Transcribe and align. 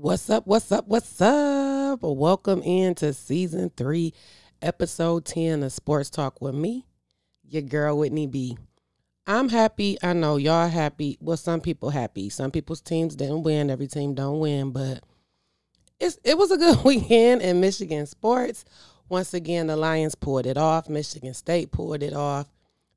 What's 0.00 0.30
up? 0.30 0.46
What's 0.46 0.70
up? 0.70 0.86
What's 0.86 1.20
up? 1.20 2.02
Welcome 2.02 2.62
into 2.62 3.12
season 3.12 3.72
three, 3.76 4.14
episode 4.62 5.24
10 5.24 5.64
of 5.64 5.72
Sports 5.72 6.08
Talk 6.08 6.40
with 6.40 6.54
me, 6.54 6.86
your 7.42 7.62
girl 7.62 7.98
Whitney 7.98 8.28
B. 8.28 8.56
I'm 9.26 9.48
happy. 9.48 9.98
I 10.00 10.12
know 10.12 10.36
y'all 10.36 10.68
happy. 10.68 11.18
Well, 11.20 11.36
some 11.36 11.60
people 11.60 11.90
happy. 11.90 12.28
Some 12.28 12.52
people's 12.52 12.80
teams 12.80 13.16
didn't 13.16 13.42
win. 13.42 13.70
Every 13.70 13.88
team 13.88 14.14
don't 14.14 14.38
win, 14.38 14.70
but 14.70 15.02
it's 15.98 16.16
it 16.22 16.38
was 16.38 16.52
a 16.52 16.58
good 16.58 16.78
weekend 16.84 17.42
in 17.42 17.60
Michigan 17.60 18.06
sports. 18.06 18.64
Once 19.08 19.34
again, 19.34 19.66
the 19.66 19.76
Lions 19.76 20.14
pulled 20.14 20.46
it 20.46 20.56
off. 20.56 20.88
Michigan 20.88 21.34
State 21.34 21.72
pulled 21.72 22.04
it 22.04 22.14
off. 22.14 22.46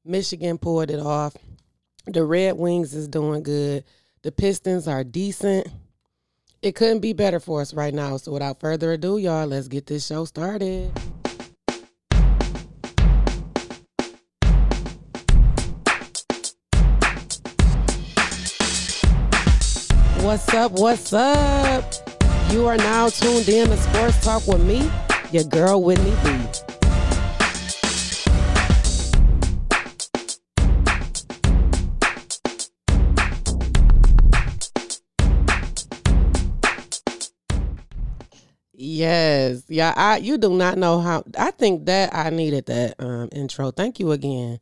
Michigan 0.06 0.60
pulled 0.60 0.92
it 0.92 1.00
off. 1.00 1.36
The 2.06 2.24
Red 2.24 2.58
Wings 2.58 2.94
is 2.94 3.08
doing 3.08 3.42
good. 3.42 3.86
The 4.22 4.32
Pistons 4.32 4.88
are 4.88 5.04
decent. 5.04 5.68
It 6.62 6.76
couldn't 6.76 7.00
be 7.00 7.14
better 7.14 7.40
for 7.40 7.60
us 7.60 7.74
right 7.74 7.92
now. 7.92 8.18
So 8.18 8.34
without 8.34 8.60
further 8.60 8.92
ado, 8.92 9.18
y'all, 9.18 9.48
let's 9.48 9.68
get 9.68 9.88
this 9.88 10.06
show 10.06 10.26
started. 10.26 10.92
What's 20.22 20.54
up? 20.54 20.74
What's 20.74 21.12
up? 21.14 21.94
You 22.52 22.68
are 22.68 22.78
now 22.78 23.10
tuned 23.10 23.50
in 23.50 23.70
to 23.70 23.78
Sports 23.78 24.24
Talk 24.24 24.46
with 24.46 24.64
me, 24.64 24.88
your 25.32 25.46
girl 25.46 25.82
Whitney 25.82 26.14
B. 26.24 26.81
Yes. 38.84 39.62
Yeah, 39.68 39.94
I 39.96 40.18
you 40.18 40.40
do 40.40 40.58
not 40.58 40.76
know 40.76 41.00
how 41.02 41.24
I 41.38 41.52
think 41.52 41.86
that 41.86 42.16
I 42.16 42.32
needed 42.32 42.66
that 42.66 42.96
um 42.98 43.30
intro. 43.32 43.70
Thank 43.70 44.00
you 44.00 44.12
again 44.12 44.60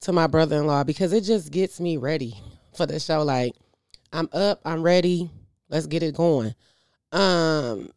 to 0.00 0.12
my 0.12 0.26
brother-in-law 0.26 0.84
because 0.84 1.12
it 1.12 1.24
just 1.24 1.52
gets 1.52 1.80
me 1.80 1.98
ready 1.98 2.40
for 2.74 2.86
the 2.86 2.98
show 2.98 3.22
like 3.22 3.54
I'm 4.10 4.30
up, 4.32 4.62
I'm 4.64 4.82
ready. 4.82 5.30
Let's 5.68 5.86
get 5.86 6.02
it 6.02 6.14
going. 6.14 6.54
Um 7.12 7.90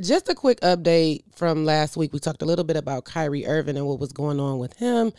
just 0.00 0.28
a 0.28 0.36
quick 0.36 0.60
update 0.60 1.24
from 1.34 1.64
last 1.64 1.96
week. 1.96 2.12
We 2.12 2.20
talked 2.20 2.42
a 2.42 2.46
little 2.46 2.64
bit 2.64 2.76
about 2.76 3.04
Kyrie 3.04 3.44
Irving 3.44 3.76
and 3.76 3.88
what 3.88 3.98
was 3.98 4.12
going 4.12 4.38
on 4.38 4.60
with 4.60 4.74
him 4.74 5.12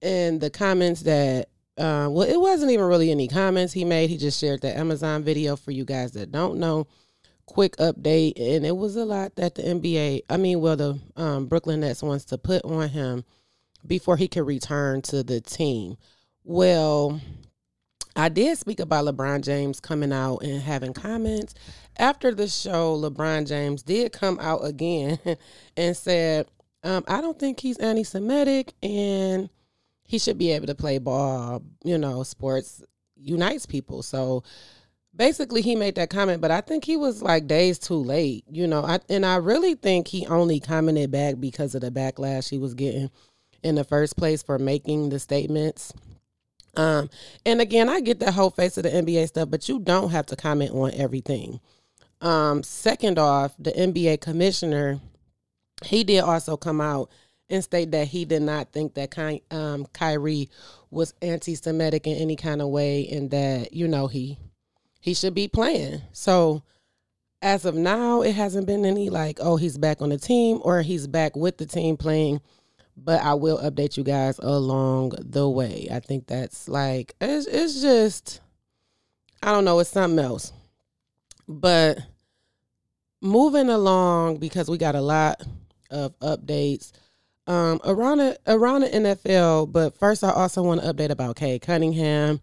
and 0.00 0.40
the 0.40 0.48
comments 0.48 1.02
that 1.02 1.50
uh, 1.76 2.08
well, 2.10 2.28
it 2.28 2.40
wasn't 2.40 2.70
even 2.72 2.86
really 2.86 3.10
any 3.10 3.28
comments 3.28 3.74
he 3.74 3.84
made. 3.84 4.08
He 4.08 4.16
just 4.16 4.40
shared 4.40 4.62
the 4.62 4.74
Amazon 4.76 5.24
video 5.24 5.56
for 5.56 5.72
you 5.72 5.84
guys 5.84 6.12
that 6.12 6.32
don't 6.32 6.58
know 6.58 6.86
quick 7.50 7.76
update, 7.76 8.34
and 8.40 8.64
it 8.64 8.76
was 8.76 8.96
a 8.96 9.04
lot 9.04 9.36
that 9.36 9.56
the 9.56 9.62
NBA, 9.62 10.22
I 10.30 10.36
mean, 10.36 10.60
well, 10.60 10.76
the 10.76 10.98
um, 11.16 11.46
Brooklyn 11.46 11.80
Nets 11.80 12.02
wants 12.02 12.24
to 12.26 12.38
put 12.38 12.64
on 12.64 12.88
him 12.88 13.24
before 13.86 14.16
he 14.16 14.28
can 14.28 14.44
return 14.44 15.02
to 15.02 15.22
the 15.22 15.40
team. 15.40 15.96
Well, 16.44 17.20
I 18.16 18.28
did 18.28 18.56
speak 18.58 18.80
about 18.80 19.04
LeBron 19.04 19.42
James 19.42 19.80
coming 19.80 20.12
out 20.12 20.38
and 20.38 20.60
having 20.62 20.92
comments. 20.92 21.54
After 21.98 22.32
the 22.32 22.48
show, 22.48 22.96
LeBron 22.96 23.46
James 23.46 23.82
did 23.82 24.12
come 24.12 24.38
out 24.40 24.64
again 24.64 25.18
and 25.76 25.96
said, 25.96 26.46
um, 26.82 27.04
I 27.08 27.20
don't 27.20 27.38
think 27.38 27.60
he's 27.60 27.78
anti 27.78 28.04
Semitic 28.04 28.74
and 28.82 29.50
he 30.04 30.18
should 30.18 30.38
be 30.38 30.52
able 30.52 30.66
to 30.66 30.74
play 30.74 30.98
ball. 30.98 31.62
You 31.84 31.98
know, 31.98 32.22
sports 32.22 32.82
unites 33.16 33.66
people. 33.66 34.02
So, 34.02 34.42
basically 35.20 35.60
he 35.60 35.76
made 35.76 35.96
that 35.96 36.08
comment 36.08 36.40
but 36.40 36.50
i 36.50 36.62
think 36.62 36.82
he 36.82 36.96
was 36.96 37.20
like 37.20 37.46
days 37.46 37.78
too 37.78 37.92
late 37.92 38.42
you 38.50 38.66
know 38.66 38.82
I, 38.82 39.00
and 39.10 39.26
i 39.26 39.36
really 39.36 39.74
think 39.74 40.08
he 40.08 40.26
only 40.26 40.60
commented 40.60 41.10
back 41.10 41.34
because 41.38 41.74
of 41.74 41.82
the 41.82 41.90
backlash 41.90 42.48
he 42.48 42.56
was 42.56 42.72
getting 42.72 43.10
in 43.62 43.74
the 43.74 43.84
first 43.84 44.16
place 44.16 44.42
for 44.42 44.58
making 44.58 45.10
the 45.10 45.18
statements. 45.18 45.92
Um 46.74 47.10
and 47.44 47.60
again 47.60 47.90
i 47.90 48.00
get 48.00 48.18
the 48.18 48.32
whole 48.32 48.48
face 48.48 48.78
of 48.78 48.84
the 48.84 48.88
nba 48.88 49.28
stuff 49.28 49.50
but 49.50 49.68
you 49.68 49.78
don't 49.78 50.08
have 50.08 50.24
to 50.24 50.36
comment 50.36 50.70
on 50.70 50.94
everything. 50.94 51.60
Um 52.22 52.62
second 52.62 53.18
off 53.18 53.54
the 53.58 53.72
nba 53.72 54.22
commissioner 54.22 55.00
he 55.84 56.02
did 56.02 56.20
also 56.20 56.56
come 56.56 56.80
out 56.80 57.10
and 57.50 57.62
state 57.62 57.90
that 57.90 58.08
he 58.08 58.24
did 58.24 58.40
not 58.40 58.72
think 58.72 58.94
that 58.94 59.10
Ky- 59.10 59.42
um, 59.50 59.84
Kyrie 59.92 60.48
was 60.90 61.12
anti-Semitic 61.20 62.06
in 62.06 62.16
any 62.16 62.36
kind 62.36 62.62
of 62.62 62.68
way, 62.68 63.08
and 63.08 63.30
that 63.32 63.72
you 63.72 63.88
know 63.88 64.06
he 64.06 64.38
he 65.00 65.14
should 65.14 65.34
be 65.34 65.48
playing. 65.48 66.02
So 66.12 66.62
as 67.42 67.64
of 67.64 67.74
now, 67.74 68.20
it 68.22 68.34
hasn't 68.34 68.66
been 68.66 68.84
any 68.84 69.08
like, 69.08 69.38
oh, 69.40 69.56
he's 69.56 69.78
back 69.78 70.02
on 70.02 70.10
the 70.10 70.18
team 70.18 70.60
or 70.62 70.82
he's 70.82 71.06
back 71.06 71.34
with 71.34 71.56
the 71.56 71.66
team 71.66 71.96
playing. 71.96 72.40
But 72.96 73.22
I 73.22 73.34
will 73.34 73.58
update 73.58 73.96
you 73.96 74.04
guys 74.04 74.38
along 74.38 75.12
the 75.18 75.48
way. 75.48 75.88
I 75.90 76.00
think 76.00 76.26
that's 76.26 76.68
like 76.68 77.14
it's 77.20 77.46
it's 77.46 77.80
just 77.80 78.40
I 79.42 79.52
don't 79.52 79.64
know, 79.64 79.78
it's 79.78 79.88
something 79.88 80.22
else. 80.22 80.52
But 81.48 81.98
moving 83.22 83.70
along 83.70 84.36
because 84.36 84.68
we 84.68 84.76
got 84.76 84.94
a 84.94 85.00
lot 85.00 85.42
of 85.90 86.18
updates 86.20 86.92
um 87.46 87.80
around 87.84 88.36
around 88.46 88.82
the 88.82 88.88
NFL, 88.88 89.72
but 89.72 89.98
first 89.98 90.22
I 90.22 90.30
also 90.32 90.62
want 90.62 90.82
to 90.82 90.92
update 90.92 91.10
about 91.10 91.36
Cade 91.36 91.62
Cunningham 91.62 92.40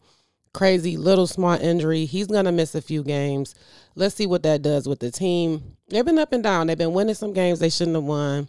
crazy 0.54 0.98
little 0.98 1.28
small 1.28 1.60
injury. 1.60 2.06
He's 2.06 2.28
gonna 2.28 2.52
miss 2.52 2.76
a 2.76 2.82
few 2.82 3.04
games. 3.04 3.56
Let's 3.96 4.16
see 4.16 4.28
what 4.28 4.44
that 4.44 4.62
does 4.62 4.88
with 4.88 5.00
the 5.00 5.12
team. 5.12 5.78
They've 5.90 6.06
been 6.06 6.20
up 6.20 6.34
and 6.34 6.44
down. 6.44 6.68
They've 6.68 6.78
been 6.78 6.94
winning 6.94 7.16
some 7.16 7.34
games 7.34 7.60
they 7.60 7.70
shouldn't 7.70 7.96
have 7.96 8.04
won, 8.04 8.48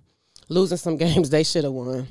losing 0.48 0.78
some 0.78 0.96
games 0.98 1.30
they 1.30 1.44
should 1.44 1.64
have 1.64 1.72
won. 1.72 2.06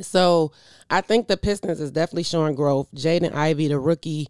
So 0.00 0.52
I 0.90 1.00
think 1.00 1.28
the 1.28 1.36
Pistons 1.36 1.80
is 1.80 1.90
definitely 1.90 2.24
showing 2.24 2.54
growth. 2.54 2.88
Jaden 2.94 3.34
Ivey, 3.34 3.68
the 3.68 3.78
rookie. 3.78 4.28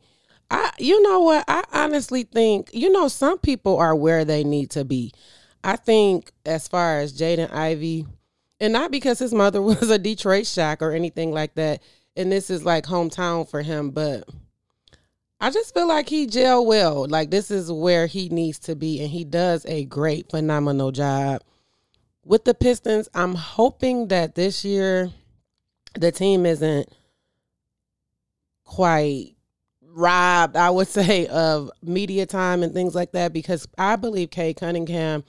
I 0.51 0.71
you 0.79 1.03
know 1.03 1.21
what? 1.21 1.45
I 1.49 1.65
honestly 1.73 2.25
think, 2.25 2.71
you 2.73 2.91
know, 2.91 3.09
some 3.09 3.39
people 3.39 3.79
are 3.79 3.95
where 3.95 4.25
they 4.25 4.45
need 4.45 4.71
to 4.71 4.85
be. 4.85 5.13
I 5.63 5.77
think 5.77 6.31
as 6.45 6.69
far 6.69 6.99
as 6.99 7.19
Jaden 7.19 7.51
Ivey, 7.53 8.07
and 8.61 8.73
not 8.73 8.91
because 8.91 9.19
his 9.19 9.33
mother 9.33 9.63
was 9.63 9.91
a 9.91 9.99
Detroit 9.99 10.47
Shock 10.47 10.83
or 10.83 10.93
anything 10.93 11.33
like 11.33 11.55
that, 11.55 11.83
and 12.17 12.31
this 12.31 12.51
is 12.51 12.65
like 12.65 12.85
hometown 12.85 13.49
for 13.49 13.63
him, 13.63 13.91
but 13.91 14.29
I 15.41 15.51
just 15.51 15.75
feel 15.75 15.89
like 15.89 16.09
he 16.09 16.27
gel 16.27 16.65
well. 16.65 17.07
Like 17.09 17.31
this 17.31 17.51
is 17.51 17.71
where 17.71 18.07
he 18.07 18.29
needs 18.29 18.59
to 18.61 18.75
be, 18.75 19.01
and 19.01 19.11
he 19.11 19.25
does 19.25 19.67
a 19.67 19.85
great, 19.85 20.31
phenomenal 20.31 20.91
job 20.91 21.43
with 22.25 22.45
the 22.45 22.55
Pistons. 22.55 23.09
I'm 23.15 23.35
hoping 23.35 24.09
that 24.09 24.35
this 24.35 24.65
year 24.65 25.11
the 25.99 26.11
team 26.13 26.47
isn't 26.47 26.89
quite 28.65 29.35
robbed, 29.83 30.57
I 30.57 30.71
would 30.71 30.89
say, 30.89 31.27
of 31.27 31.71
media 31.83 32.27
time 32.27 32.63
and 32.63 32.73
things 32.73 32.95
like 32.95 33.13
that, 33.13 33.33
because 33.33 33.67
I 33.79 33.97
believe 33.97 34.31
Cade 34.31 34.57
Cunningham 34.57 35.25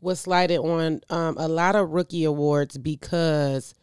was 0.00 0.20
slighted 0.20 0.58
on 0.58 1.00
um, 1.10 1.36
a 1.38 1.48
lot 1.48 1.76
of 1.76 1.90
rookie 1.90 2.24
awards 2.24 2.78
because 2.78 3.74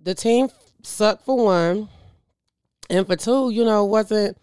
the 0.00 0.14
team 0.14 0.48
sucked 0.82 1.24
for 1.24 1.44
one, 1.44 1.88
and 2.90 3.06
for 3.06 3.16
two, 3.16 3.50
you 3.50 3.64
know, 3.64 3.84
wasn't 3.84 4.36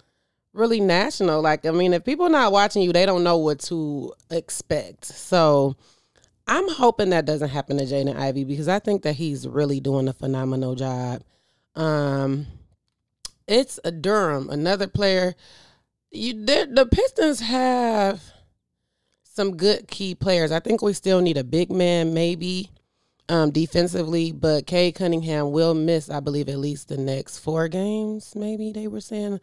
really 0.53 0.79
national. 0.79 1.41
Like, 1.41 1.65
I 1.65 1.71
mean, 1.71 1.93
if 1.93 2.03
people 2.03 2.29
not 2.29 2.51
watching 2.51 2.81
you, 2.81 2.93
they 2.93 3.05
don't 3.05 3.23
know 3.23 3.37
what 3.37 3.59
to 3.61 4.13
expect. 4.29 5.05
So 5.05 5.75
I'm 6.47 6.67
hoping 6.69 7.11
that 7.11 7.25
doesn't 7.25 7.49
happen 7.49 7.77
to 7.77 7.85
Jaden 7.85 8.15
Ivey 8.15 8.43
because 8.43 8.67
I 8.67 8.79
think 8.79 9.03
that 9.03 9.15
he's 9.15 9.47
really 9.47 9.79
doing 9.79 10.07
a 10.07 10.13
phenomenal 10.13 10.75
job. 10.75 11.23
Um, 11.75 12.47
it's 13.47 13.79
a 13.83 13.91
Duren, 13.91 14.49
another 14.49 14.87
player. 14.87 15.35
You 16.11 16.33
the 16.33 16.87
Pistons 16.91 17.39
have 17.39 18.21
some 19.23 19.55
good 19.55 19.87
key 19.87 20.13
players. 20.13 20.51
I 20.51 20.59
think 20.59 20.81
we 20.81 20.93
still 20.93 21.21
need 21.21 21.37
a 21.37 21.43
big 21.43 21.71
man, 21.71 22.13
maybe 22.13 22.69
um, 23.29 23.51
defensively, 23.51 24.33
but 24.33 24.67
Cade 24.67 24.95
Cunningham 24.95 25.51
will 25.51 25.73
miss, 25.73 26.09
I 26.09 26.19
believe, 26.19 26.49
at 26.49 26.59
least 26.59 26.89
the 26.89 26.97
next 26.97 27.39
four 27.39 27.69
games. 27.69 28.35
Maybe 28.35 28.73
they 28.73 28.87
were 28.87 28.99
saying 28.99 29.39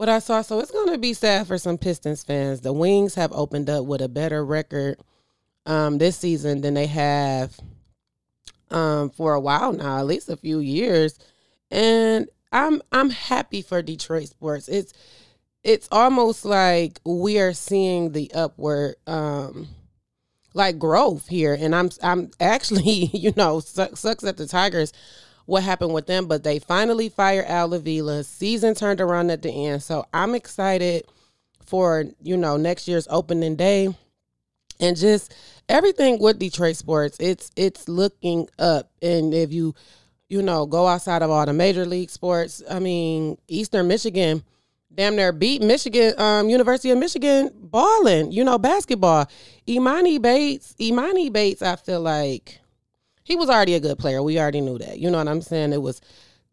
what 0.00 0.08
I 0.08 0.18
saw. 0.18 0.40
So 0.40 0.60
it's 0.60 0.70
going 0.70 0.90
to 0.92 0.98
be 0.98 1.12
sad 1.12 1.46
for 1.46 1.58
some 1.58 1.76
Pistons 1.76 2.24
fans. 2.24 2.62
The 2.62 2.72
Wings 2.72 3.16
have 3.16 3.32
opened 3.32 3.68
up 3.68 3.84
with 3.84 4.00
a 4.00 4.08
better 4.08 4.42
record 4.42 4.98
um, 5.66 5.98
this 5.98 6.16
season 6.16 6.62
than 6.62 6.72
they 6.72 6.86
have 6.86 7.54
um, 8.70 9.10
for 9.10 9.34
a 9.34 9.40
while 9.40 9.74
now, 9.74 9.98
at 9.98 10.06
least 10.06 10.30
a 10.30 10.38
few 10.38 10.60
years. 10.60 11.18
And 11.70 12.30
I'm 12.50 12.80
I'm 12.90 13.10
happy 13.10 13.60
for 13.60 13.82
Detroit 13.82 14.28
sports. 14.28 14.68
It's 14.68 14.94
it's 15.62 15.86
almost 15.92 16.46
like 16.46 16.98
we 17.04 17.38
are 17.38 17.52
seeing 17.52 18.12
the 18.12 18.32
upward 18.32 18.94
um 19.06 19.68
like 20.54 20.78
growth 20.78 21.28
here 21.28 21.54
and 21.60 21.76
i'm 21.76 21.90
i'm 22.02 22.30
actually 22.40 22.90
you 23.12 23.32
know 23.36 23.60
sucks, 23.60 24.00
sucks 24.00 24.24
at 24.24 24.38
the 24.38 24.46
tigers 24.46 24.92
what 25.50 25.64
happened 25.64 25.92
with 25.92 26.06
them, 26.06 26.26
but 26.26 26.44
they 26.44 26.60
finally 26.60 27.08
fired 27.08 27.46
Al 27.46 27.74
Avila. 27.74 28.22
Season 28.22 28.74
turned 28.74 29.00
around 29.00 29.30
at 29.30 29.42
the 29.42 29.66
end. 29.66 29.82
So 29.82 30.06
I'm 30.14 30.34
excited 30.34 31.04
for 31.66 32.04
you 32.22 32.36
know 32.36 32.56
next 32.56 32.86
year's 32.86 33.08
opening 33.10 33.56
day, 33.56 33.94
and 34.78 34.96
just 34.96 35.34
everything 35.68 36.20
with 36.20 36.38
Detroit 36.38 36.76
sports. 36.76 37.16
It's 37.18 37.50
it's 37.56 37.88
looking 37.88 38.48
up, 38.58 38.90
and 39.02 39.34
if 39.34 39.52
you 39.52 39.74
you 40.28 40.40
know 40.40 40.66
go 40.66 40.86
outside 40.86 41.22
of 41.22 41.30
all 41.30 41.44
the 41.44 41.52
major 41.52 41.84
league 41.84 42.10
sports, 42.10 42.62
I 42.70 42.78
mean 42.78 43.36
Eastern 43.48 43.88
Michigan 43.88 44.44
damn 44.94 45.16
near 45.16 45.32
beat 45.32 45.62
Michigan, 45.62 46.14
um, 46.18 46.48
University 46.48 46.90
of 46.90 46.98
Michigan 46.98 47.50
balling, 47.54 48.32
you 48.32 48.44
know, 48.44 48.58
basketball. 48.58 49.28
Emoni 49.66 50.20
Bates, 50.20 50.74
Emoni 50.80 51.32
Bates, 51.32 51.62
I 51.62 51.76
feel 51.76 52.00
like 52.00 52.60
he 53.30 53.36
was 53.36 53.48
already 53.48 53.74
a 53.74 53.80
good 53.80 53.98
player. 53.98 54.22
We 54.22 54.38
already 54.38 54.60
knew 54.60 54.78
that. 54.78 54.98
You 54.98 55.10
know 55.10 55.18
what 55.18 55.28
I'm 55.28 55.42
saying? 55.42 55.72
It 55.72 55.82
was 55.82 56.00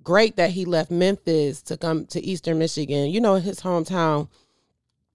great 0.04 0.36
that 0.38 0.52
he 0.52 0.66
left 0.66 0.92
Memphis 0.92 1.62
to 1.64 1.78
come 1.78 2.06
to 2.08 2.24
Eastern 2.24 2.60
Michigan, 2.60 3.10
you 3.10 3.22
know, 3.22 3.36
his 3.36 3.60
hometown. 3.60 4.30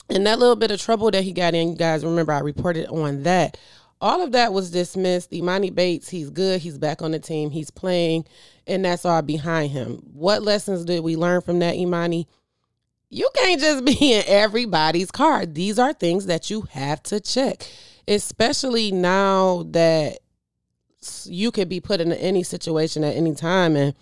And 0.08 0.26
that 0.26 0.38
little 0.38 0.56
bit 0.56 0.70
of 0.70 0.80
trouble 0.80 1.10
that 1.10 1.24
he 1.24 1.32
got 1.32 1.54
in, 1.54 1.70
you 1.70 1.76
guys 1.76 2.04
remember 2.04 2.32
I 2.32 2.40
reported 2.40 2.86
on 2.88 3.22
that. 3.22 3.56
All 4.00 4.20
of 4.20 4.32
that 4.32 4.52
was 4.52 4.70
dismissed. 4.70 5.30
Emoni 5.30 5.72
Bates, 5.72 6.08
he's 6.08 6.28
good. 6.28 6.60
He's 6.60 6.76
back 6.76 7.02
on 7.02 7.12
the 7.12 7.20
team. 7.20 7.50
He's 7.50 7.70
playing, 7.70 8.24
and 8.66 8.84
that's 8.84 9.04
all 9.04 9.22
behind 9.22 9.70
him. 9.70 10.02
What 10.12 10.42
lessons 10.42 10.84
did 10.84 11.04
we 11.04 11.16
learn 11.16 11.40
from 11.40 11.60
that, 11.60 11.76
Emoni? 11.76 12.26
you 13.12 13.28
can't 13.34 13.60
just 13.60 13.84
be 13.84 13.92
in 14.14 14.24
everybody's 14.26 15.10
car. 15.10 15.46
These 15.46 15.78
are 15.78 15.92
things 15.92 16.26
that 16.26 16.50
you 16.50 16.62
have 16.72 17.02
to 17.04 17.20
check, 17.20 17.68
especially 18.08 18.90
now 18.90 19.64
that 19.70 20.18
you 21.24 21.50
could 21.50 21.68
be 21.68 21.80
put 21.80 22.00
in 22.00 22.12
any 22.12 22.42
situation 22.42 23.04
at 23.04 23.16
any 23.16 23.34
time 23.34 23.76
and 23.76 23.94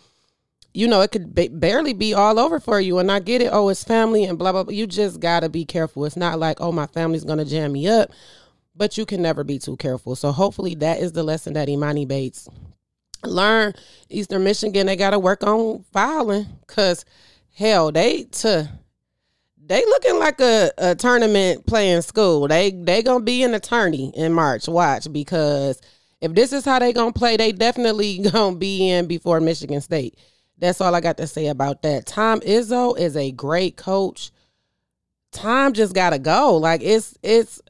you 0.73 0.87
know 0.87 1.00
it 1.00 1.11
could 1.11 1.35
ba- 1.35 1.49
barely 1.50 1.93
be 1.93 2.14
all 2.14 2.38
over 2.38 2.61
for 2.61 2.81
you 2.81 2.99
and 2.99 3.11
i 3.11 3.19
get 3.19 3.43
it 3.43 3.50
oh 3.52 3.69
it's 3.69 3.85
family 3.85 4.25
and 4.25 4.38
blah 4.38 4.52
blah 4.52 4.62
blah 4.64 4.73
you 4.73 4.87
just 4.87 5.20
gotta 5.20 5.49
be 5.49 5.64
careful 5.64 6.05
it's 6.05 6.17
not 6.17 6.38
like 6.38 6.61
oh 6.61 6.73
my 6.73 6.87
family's 6.87 7.25
gonna 7.25 7.44
jam 7.44 7.73
me 7.73 7.88
up 7.88 8.11
but 8.76 8.97
you 8.97 9.05
can 9.05 9.20
never 9.20 9.44
be 9.44 9.58
too 9.58 9.76
careful 9.76 10.14
so 10.14 10.31
hopefully 10.32 10.75
that 10.75 11.00
is 11.00 11.12
the 11.12 11.23
lesson 11.23 11.55
that 11.55 11.69
emoni 11.69 12.06
bates 12.06 12.49
learn 13.25 13.73
eastern 14.08 14.44
michigan 14.44 14.87
they 14.87 14.97
gotta 14.97 15.19
work 15.19 15.43
on 15.43 15.85
filing 15.93 16.47
because 16.67 17.05
hell 17.55 17.91
they 17.91 18.25
to 18.25 18.69
they 19.70 19.85
looking 19.87 20.19
like 20.19 20.41
a, 20.41 20.73
a 20.79 20.94
tournament 20.97 21.64
playing 21.64 22.02
school. 22.02 22.49
They 22.49 22.73
they 22.73 23.05
gonna 23.05 23.23
be 23.23 23.44
an 23.44 23.55
attorney 23.55 24.12
in 24.17 24.32
March. 24.32 24.67
Watch 24.67 25.06
because 25.12 25.81
if 26.21 26.35
this 26.35 26.53
is 26.53 26.65
how 26.65 26.79
they 26.79 26.93
gonna 26.93 27.13
play, 27.13 27.37
they 27.37 27.53
definitely 27.53 28.19
gonna 28.33 28.57
be 28.57 28.91
in 28.91 29.07
before 29.07 29.41
Michigan 29.41 29.81
State. 29.81 30.19
That's 30.59 30.81
all 30.81 30.95
I 30.95 31.01
got 31.01 31.17
to 31.17 31.27
say 31.27 31.47
about 31.47 31.83
that. 31.83 32.07
Tom 32.07 32.41
Izzo 32.41 32.99
is 32.99 33.17
a 33.17 33.33
great 33.33 33.77
coach. 33.77 34.31
Tom 35.33 35.73
just 35.73 35.95
gotta 35.95 36.19
go. 36.19 36.57
Like 36.57 36.83
it's 36.83 37.17
it's 37.23 37.61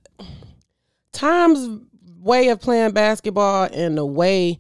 Tom's 1.12 1.82
way 2.19 2.49
of 2.49 2.61
playing 2.61 2.93
basketball 2.93 3.69
and 3.73 3.97
the 3.97 4.05
way 4.05 4.58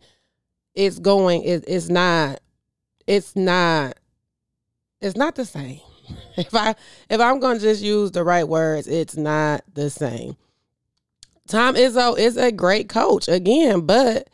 it's 0.74 0.98
going 0.98 1.42
is 1.42 1.62
it's 1.66 1.88
not 1.88 2.40
it's 3.06 3.34
not 3.34 3.98
it's 5.00 5.16
not 5.16 5.34
the 5.34 5.44
same. 5.44 5.80
if 6.36 6.54
I 6.54 6.74
if 7.08 7.20
I'm 7.20 7.40
gonna 7.40 7.58
just 7.58 7.82
use 7.82 8.12
the 8.12 8.22
right 8.22 8.46
words, 8.46 8.86
it's 8.86 9.16
not 9.16 9.64
the 9.74 9.90
same. 9.90 10.36
Tom 11.50 11.74
Izzo 11.74 12.16
is 12.16 12.36
a 12.36 12.52
great 12.52 12.88
coach 12.88 13.26
again, 13.26 13.80
but 13.80 14.30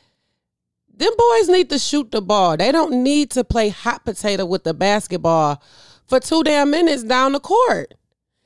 them 0.95 1.13
boys 1.17 1.49
need 1.49 1.71
to 1.71 1.79
shoot 1.79 2.11
the 2.11 2.21
ball. 2.21 2.59
They 2.59 2.71
don't 2.71 3.03
need 3.03 3.31
to 3.31 3.43
play 3.43 3.71
hot 3.71 4.05
potato 4.05 4.45
with 4.45 4.65
the 4.65 4.75
basketball 4.75 5.63
for 6.07 6.21
two 6.21 6.43
damn 6.43 6.71
minutes 6.71 7.03
down 7.03 7.33
the 7.33 7.41
court. 7.41 7.95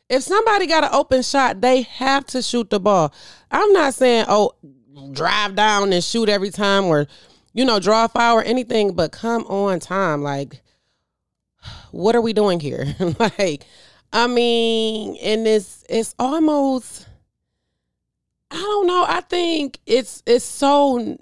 If 0.08 0.22
somebody 0.22 0.68
got 0.68 0.84
an 0.84 0.90
open 0.92 1.22
shot, 1.22 1.60
they 1.60 1.82
have 1.82 2.24
to 2.26 2.42
shoot 2.42 2.70
the 2.70 2.78
ball. 2.78 3.12
I'm 3.50 3.72
not 3.72 3.92
saying, 3.94 4.26
oh, 4.28 4.52
drive 5.12 5.56
down 5.56 5.92
and 5.92 6.02
shoot 6.02 6.28
every 6.28 6.50
time 6.50 6.84
or, 6.84 7.08
you 7.52 7.64
know, 7.64 7.80
draw 7.80 8.04
a 8.04 8.08
foul 8.08 8.38
or 8.38 8.44
anything, 8.44 8.94
but 8.94 9.10
come 9.10 9.42
on 9.46 9.80
time. 9.80 10.22
Like, 10.22 10.62
what 11.90 12.14
are 12.14 12.20
we 12.20 12.32
doing 12.32 12.60
here? 12.60 12.94
like, 13.18 13.64
I 14.12 14.28
mean, 14.28 15.16
and 15.22 15.44
it's 15.46 15.84
it's 15.88 16.14
almost 16.20 17.08
I 18.50 18.56
don't 18.56 18.86
know. 18.86 19.04
I 19.08 19.20
think 19.20 19.78
it's 19.86 20.22
it's 20.26 20.44
so 20.44 21.18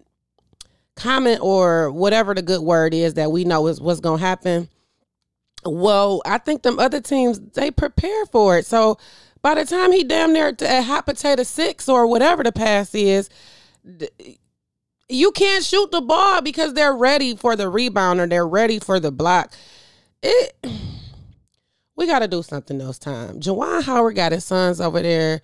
common 0.96 1.38
or 1.40 1.90
whatever 1.92 2.34
the 2.34 2.42
good 2.42 2.62
word 2.62 2.94
is 2.94 3.14
that 3.14 3.30
we 3.30 3.44
know 3.44 3.66
is 3.66 3.80
what's 3.80 4.00
gonna 4.00 4.18
happen. 4.18 4.68
Well, 5.64 6.22
I 6.24 6.38
think 6.38 6.62
them 6.62 6.78
other 6.78 7.00
teams 7.00 7.40
they 7.40 7.70
prepare 7.70 8.26
for 8.26 8.58
it. 8.58 8.66
So 8.66 8.98
by 9.42 9.54
the 9.54 9.64
time 9.64 9.92
he 9.92 10.04
damn 10.04 10.32
near 10.32 10.48
at 10.60 10.84
hot 10.84 11.06
potato 11.06 11.42
six 11.42 11.88
or 11.88 12.06
whatever 12.06 12.42
the 12.42 12.52
pass 12.52 12.94
is, 12.94 13.28
you 15.08 15.32
can't 15.32 15.64
shoot 15.64 15.90
the 15.90 16.00
ball 16.00 16.40
because 16.40 16.74
they're 16.74 16.96
ready 16.96 17.36
for 17.36 17.56
the 17.56 17.68
rebound 17.68 18.20
or 18.20 18.26
they're 18.26 18.46
ready 18.46 18.78
for 18.78 18.98
the 19.00 19.12
block 19.12 19.52
it 20.22 20.56
we 21.96 22.06
got 22.06 22.20
to 22.20 22.28
do 22.28 22.42
something 22.42 22.78
those 22.78 22.98
times. 22.98 23.44
Juwan 23.44 23.82
Howard 23.82 24.14
got 24.14 24.30
his 24.32 24.44
sons 24.44 24.80
over 24.80 25.02
there. 25.02 25.40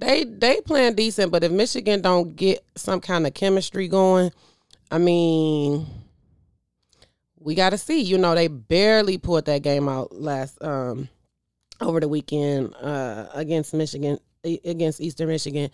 They 0.00 0.24
they 0.24 0.62
playing 0.62 0.94
decent, 0.94 1.30
but 1.30 1.44
if 1.44 1.52
Michigan 1.52 2.00
don't 2.00 2.34
get 2.34 2.64
some 2.74 3.02
kind 3.02 3.26
of 3.26 3.34
chemistry 3.34 3.86
going, 3.86 4.32
I 4.90 4.96
mean, 4.96 5.86
we 7.38 7.54
got 7.54 7.70
to 7.70 7.78
see. 7.78 8.00
You 8.00 8.16
know, 8.16 8.34
they 8.34 8.48
barely 8.48 9.18
pulled 9.18 9.44
that 9.44 9.62
game 9.62 9.90
out 9.90 10.10
last 10.10 10.60
um 10.62 11.10
over 11.82 12.00
the 12.00 12.08
weekend 12.08 12.74
uh 12.76 13.26
against 13.34 13.74
Michigan 13.74 14.18
against 14.42 15.02
Eastern 15.02 15.28
Michigan, 15.28 15.70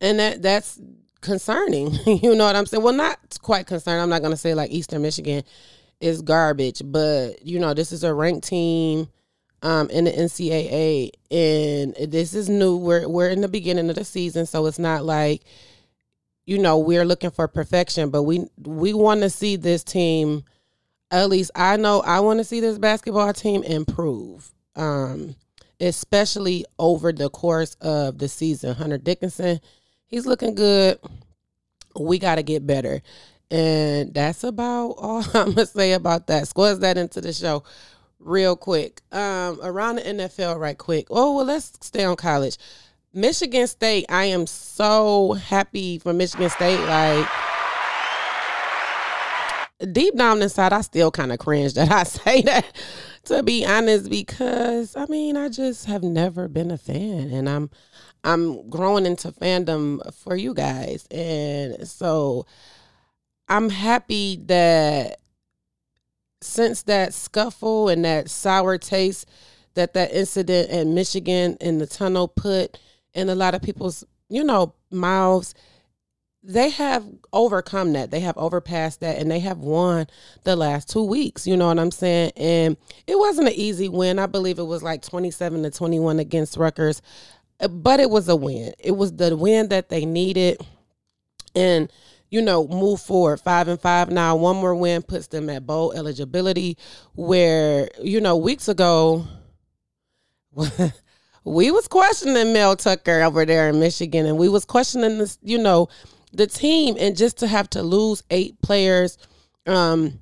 and 0.00 0.18
that 0.18 0.40
that's 0.40 0.80
concerning. 1.20 1.92
you 2.06 2.34
know 2.34 2.46
what 2.46 2.56
I'm 2.56 2.64
saying? 2.64 2.82
Well, 2.82 2.94
not 2.94 3.38
quite 3.42 3.66
concerned. 3.66 4.00
I'm 4.00 4.08
not 4.08 4.22
gonna 4.22 4.38
say 4.38 4.54
like 4.54 4.70
Eastern 4.70 5.02
Michigan 5.02 5.44
is 6.00 6.22
garbage. 6.22 6.80
But 6.82 7.44
you 7.44 7.58
know, 7.58 7.74
this 7.74 7.92
is 7.92 8.02
a 8.02 8.14
ranked 8.14 8.48
team 8.48 9.08
um, 9.62 9.90
in 9.90 10.04
the 10.04 10.12
NCAA, 10.12 11.10
and 11.30 11.94
this 12.10 12.34
is 12.34 12.48
new. 12.48 12.76
We're 12.76 13.08
we're 13.08 13.28
in 13.28 13.40
the 13.40 13.48
beginning 13.48 13.90
of 13.90 13.96
the 13.96 14.04
season, 14.04 14.46
so 14.46 14.66
it's 14.66 14.78
not 14.78 15.04
like 15.04 15.42
you 16.46 16.58
know 16.58 16.78
we're 16.78 17.04
looking 17.04 17.30
for 17.30 17.46
perfection, 17.48 18.10
but 18.10 18.22
we 18.22 18.46
we 18.58 18.94
want 18.94 19.20
to 19.20 19.30
see 19.30 19.56
this 19.56 19.84
team. 19.84 20.44
At 21.10 21.28
least 21.28 21.50
I 21.54 21.76
know 21.76 22.00
I 22.00 22.20
want 22.20 22.38
to 22.38 22.44
see 22.44 22.60
this 22.60 22.78
basketball 22.78 23.32
team 23.32 23.62
improve, 23.64 24.50
um, 24.76 25.34
especially 25.80 26.64
over 26.78 27.12
the 27.12 27.28
course 27.28 27.74
of 27.80 28.18
the 28.18 28.28
season. 28.28 28.74
Hunter 28.74 28.98
Dickinson, 28.98 29.60
he's 30.06 30.26
looking 30.26 30.54
good. 30.54 30.98
We 31.98 32.18
got 32.18 32.36
to 32.36 32.42
get 32.42 32.66
better. 32.66 33.02
And 33.50 34.14
that's 34.14 34.44
about 34.44 34.90
all 34.90 35.24
I'm 35.34 35.54
gonna 35.54 35.66
say 35.66 35.92
about 35.92 36.28
that. 36.28 36.46
Squeeze 36.46 36.78
that 36.78 36.96
into 36.96 37.20
the 37.20 37.32
show 37.32 37.64
real 38.20 38.56
quick. 38.56 39.02
Um, 39.10 39.58
around 39.62 39.96
the 39.96 40.02
NFL, 40.02 40.58
right 40.58 40.78
quick. 40.78 41.06
Oh 41.10 41.36
well, 41.36 41.46
let's 41.46 41.72
stay 41.80 42.04
on 42.04 42.16
college. 42.16 42.56
Michigan 43.12 43.66
State. 43.66 44.06
I 44.08 44.26
am 44.26 44.46
so 44.46 45.32
happy 45.32 45.98
for 45.98 46.12
Michigan 46.12 46.50
State. 46.50 46.80
Like 46.80 47.26
deep 49.92 50.16
down 50.16 50.42
inside, 50.42 50.72
I 50.72 50.82
still 50.82 51.10
kind 51.10 51.32
of 51.32 51.38
cringe 51.38 51.74
that 51.74 51.90
I 51.90 52.02
say 52.04 52.42
that. 52.42 52.66
To 53.24 53.42
be 53.42 53.66
honest, 53.66 54.08
because 54.08 54.96
I 54.96 55.06
mean, 55.06 55.36
I 55.36 55.48
just 55.48 55.86
have 55.86 56.02
never 56.02 56.48
been 56.48 56.70
a 56.70 56.78
fan, 56.78 57.30
and 57.30 57.48
I'm 57.48 57.70
I'm 58.24 58.68
growing 58.70 59.06
into 59.06 59.30
fandom 59.32 60.14
for 60.14 60.36
you 60.36 60.54
guys, 60.54 61.06
and 61.10 61.86
so 61.86 62.46
I'm 63.48 63.68
happy 63.68 64.36
that 64.46 65.19
since 66.40 66.82
that 66.82 67.12
scuffle 67.14 67.88
and 67.88 68.04
that 68.04 68.30
sour 68.30 68.78
taste 68.78 69.28
that 69.74 69.94
that 69.94 70.12
incident 70.12 70.70
in 70.70 70.94
Michigan 70.94 71.56
in 71.60 71.78
the 71.78 71.86
tunnel 71.86 72.28
put 72.28 72.78
in 73.14 73.28
a 73.28 73.34
lot 73.34 73.54
of 73.54 73.62
people's, 73.62 74.04
you 74.28 74.44
know, 74.44 74.74
mouths, 74.90 75.54
they 76.42 76.70
have 76.70 77.04
overcome 77.32 77.92
that. 77.92 78.10
They 78.10 78.20
have 78.20 78.36
overpassed 78.36 79.00
that 79.00 79.18
and 79.18 79.30
they 79.30 79.40
have 79.40 79.58
won 79.58 80.06
the 80.44 80.56
last 80.56 80.88
two 80.88 81.04
weeks. 81.04 81.46
You 81.46 81.56
know 81.56 81.68
what 81.68 81.78
I'm 81.78 81.90
saying? 81.90 82.32
And 82.36 82.76
it 83.06 83.18
wasn't 83.18 83.48
an 83.48 83.54
easy 83.54 83.88
win. 83.88 84.18
I 84.18 84.26
believe 84.26 84.58
it 84.58 84.64
was 84.64 84.82
like 84.82 85.02
27 85.02 85.62
to 85.62 85.70
21 85.70 86.18
against 86.18 86.56
Rutgers, 86.56 87.02
uh, 87.60 87.68
but 87.68 88.00
it 88.00 88.10
was 88.10 88.28
a 88.28 88.36
win. 88.36 88.72
It 88.78 88.92
was 88.92 89.16
the 89.16 89.36
win 89.36 89.68
that 89.68 89.90
they 89.90 90.06
needed. 90.06 90.66
And 91.54 91.92
you 92.30 92.40
know, 92.40 92.66
move 92.68 93.00
forward 93.00 93.40
five 93.40 93.68
and 93.68 93.80
five 93.80 94.10
now. 94.10 94.36
One 94.36 94.56
more 94.56 94.74
win 94.74 95.02
puts 95.02 95.26
them 95.26 95.50
at 95.50 95.66
bowl 95.66 95.92
eligibility. 95.92 96.78
Where 97.14 97.88
you 98.02 98.20
know 98.20 98.36
weeks 98.36 98.68
ago, 98.68 99.26
we 101.44 101.70
was 101.70 101.88
questioning 101.88 102.52
Mel 102.52 102.76
Tucker 102.76 103.22
over 103.22 103.44
there 103.44 103.68
in 103.68 103.80
Michigan, 103.80 104.26
and 104.26 104.38
we 104.38 104.48
was 104.48 104.64
questioning 104.64 105.18
this, 105.18 105.38
you 105.42 105.58
know, 105.58 105.88
the 106.32 106.46
team, 106.46 106.96
and 106.98 107.16
just 107.16 107.38
to 107.38 107.46
have 107.46 107.68
to 107.70 107.82
lose 107.82 108.22
eight 108.30 108.60
players, 108.62 109.18
um, 109.66 110.20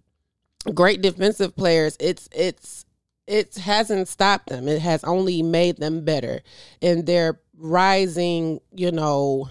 great 0.74 1.02
defensive 1.02 1.54
players. 1.56 1.96
It's 2.00 2.28
it's 2.32 2.86
it 3.28 3.56
hasn't 3.56 4.08
stopped 4.08 4.48
them. 4.48 4.66
It 4.66 4.80
has 4.80 5.04
only 5.04 5.42
made 5.42 5.76
them 5.76 6.04
better. 6.04 6.40
And 6.80 7.04
they're 7.04 7.38
rising, 7.58 8.60
you 8.72 8.90
know, 8.90 9.50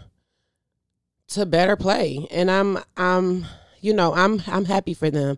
to 1.30 1.46
better 1.46 1.76
play. 1.76 2.28
And 2.32 2.50
I'm 2.50 2.80
I'm 2.96 3.46
you 3.82 3.94
know, 3.94 4.14
I'm 4.14 4.42
I'm 4.48 4.66
happy 4.66 4.94
for 4.94 5.10
them. 5.10 5.38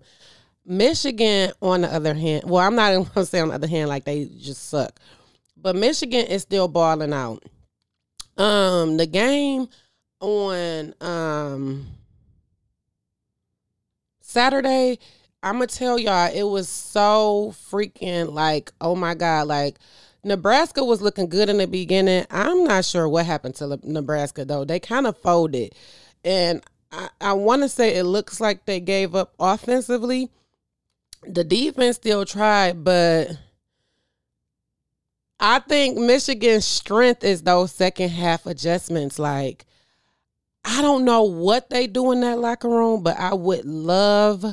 Michigan, 0.65 1.51
on 1.61 1.81
the 1.81 1.93
other 1.93 2.13
hand, 2.13 2.43
well, 2.45 2.65
I'm 2.65 2.75
not 2.75 2.91
even 2.91 3.03
gonna 3.13 3.25
say 3.25 3.39
on 3.39 3.49
the 3.49 3.55
other 3.55 3.67
hand 3.67 3.89
like 3.89 4.05
they 4.05 4.25
just 4.25 4.69
suck. 4.69 4.99
But 5.57 5.75
Michigan 5.75 6.25
is 6.27 6.43
still 6.43 6.67
balling 6.67 7.13
out. 7.13 7.43
Um, 8.37 8.97
the 8.97 9.05
game 9.05 9.67
on 10.21 10.93
um 11.01 11.87
Saturday, 14.21 14.99
I'm 15.41 15.55
gonna 15.55 15.67
tell 15.67 15.97
y'all, 15.97 16.31
it 16.33 16.43
was 16.43 16.69
so 16.69 17.53
freaking 17.71 18.31
like, 18.31 18.71
oh 18.79 18.95
my 18.95 19.15
god, 19.15 19.47
like 19.47 19.77
Nebraska 20.23 20.83
was 20.83 21.01
looking 21.01 21.29
good 21.29 21.49
in 21.49 21.57
the 21.57 21.67
beginning. 21.67 22.25
I'm 22.29 22.65
not 22.65 22.85
sure 22.85 23.07
what 23.07 23.25
happened 23.25 23.55
to 23.55 23.79
Nebraska 23.83 24.45
though. 24.45 24.65
They 24.65 24.79
kind 24.79 25.07
of 25.07 25.17
folded, 25.17 25.73
and 26.23 26.61
I, 26.91 27.09
I 27.21 27.33
want 27.33 27.61
to 27.61 27.69
say 27.69 27.95
it 27.95 28.03
looks 28.03 28.41
like 28.41 28.65
they 28.65 28.79
gave 28.79 29.15
up 29.15 29.33
offensively. 29.39 30.29
The 31.23 31.43
defense 31.43 31.97
still 31.97 32.25
tried, 32.25 32.83
but 32.83 33.29
I 35.39 35.59
think 35.59 35.97
Michigan's 35.97 36.65
strength 36.65 37.23
is 37.23 37.43
those 37.43 37.71
second 37.71 38.09
half 38.09 38.45
adjustments. 38.45 39.19
Like, 39.19 39.65
I 40.65 40.81
don't 40.81 41.05
know 41.05 41.23
what 41.23 41.69
they 41.69 41.87
do 41.87 42.11
in 42.11 42.21
that 42.21 42.39
locker 42.39 42.69
room, 42.69 43.03
but 43.03 43.17
I 43.17 43.33
would 43.33 43.63
love, 43.65 44.43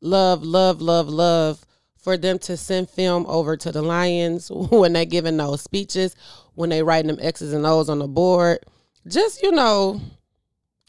love, 0.00 0.42
love, 0.42 0.80
love, 0.80 1.08
love 1.08 1.66
for 2.02 2.16
them 2.16 2.38
to 2.40 2.56
send 2.56 2.90
film 2.90 3.24
over 3.28 3.56
to 3.56 3.72
the 3.72 3.80
Lions 3.80 4.50
when 4.52 4.92
they're 4.92 5.04
giving 5.04 5.36
those 5.36 5.62
speeches, 5.62 6.14
when 6.54 6.68
they 6.68 6.82
writing 6.82 7.06
them 7.08 7.18
X's 7.20 7.52
and 7.52 7.64
O's 7.64 7.88
on 7.88 8.00
the 8.00 8.08
board. 8.08 8.58
Just, 9.06 9.42
you 9.42 9.52
know, 9.52 10.00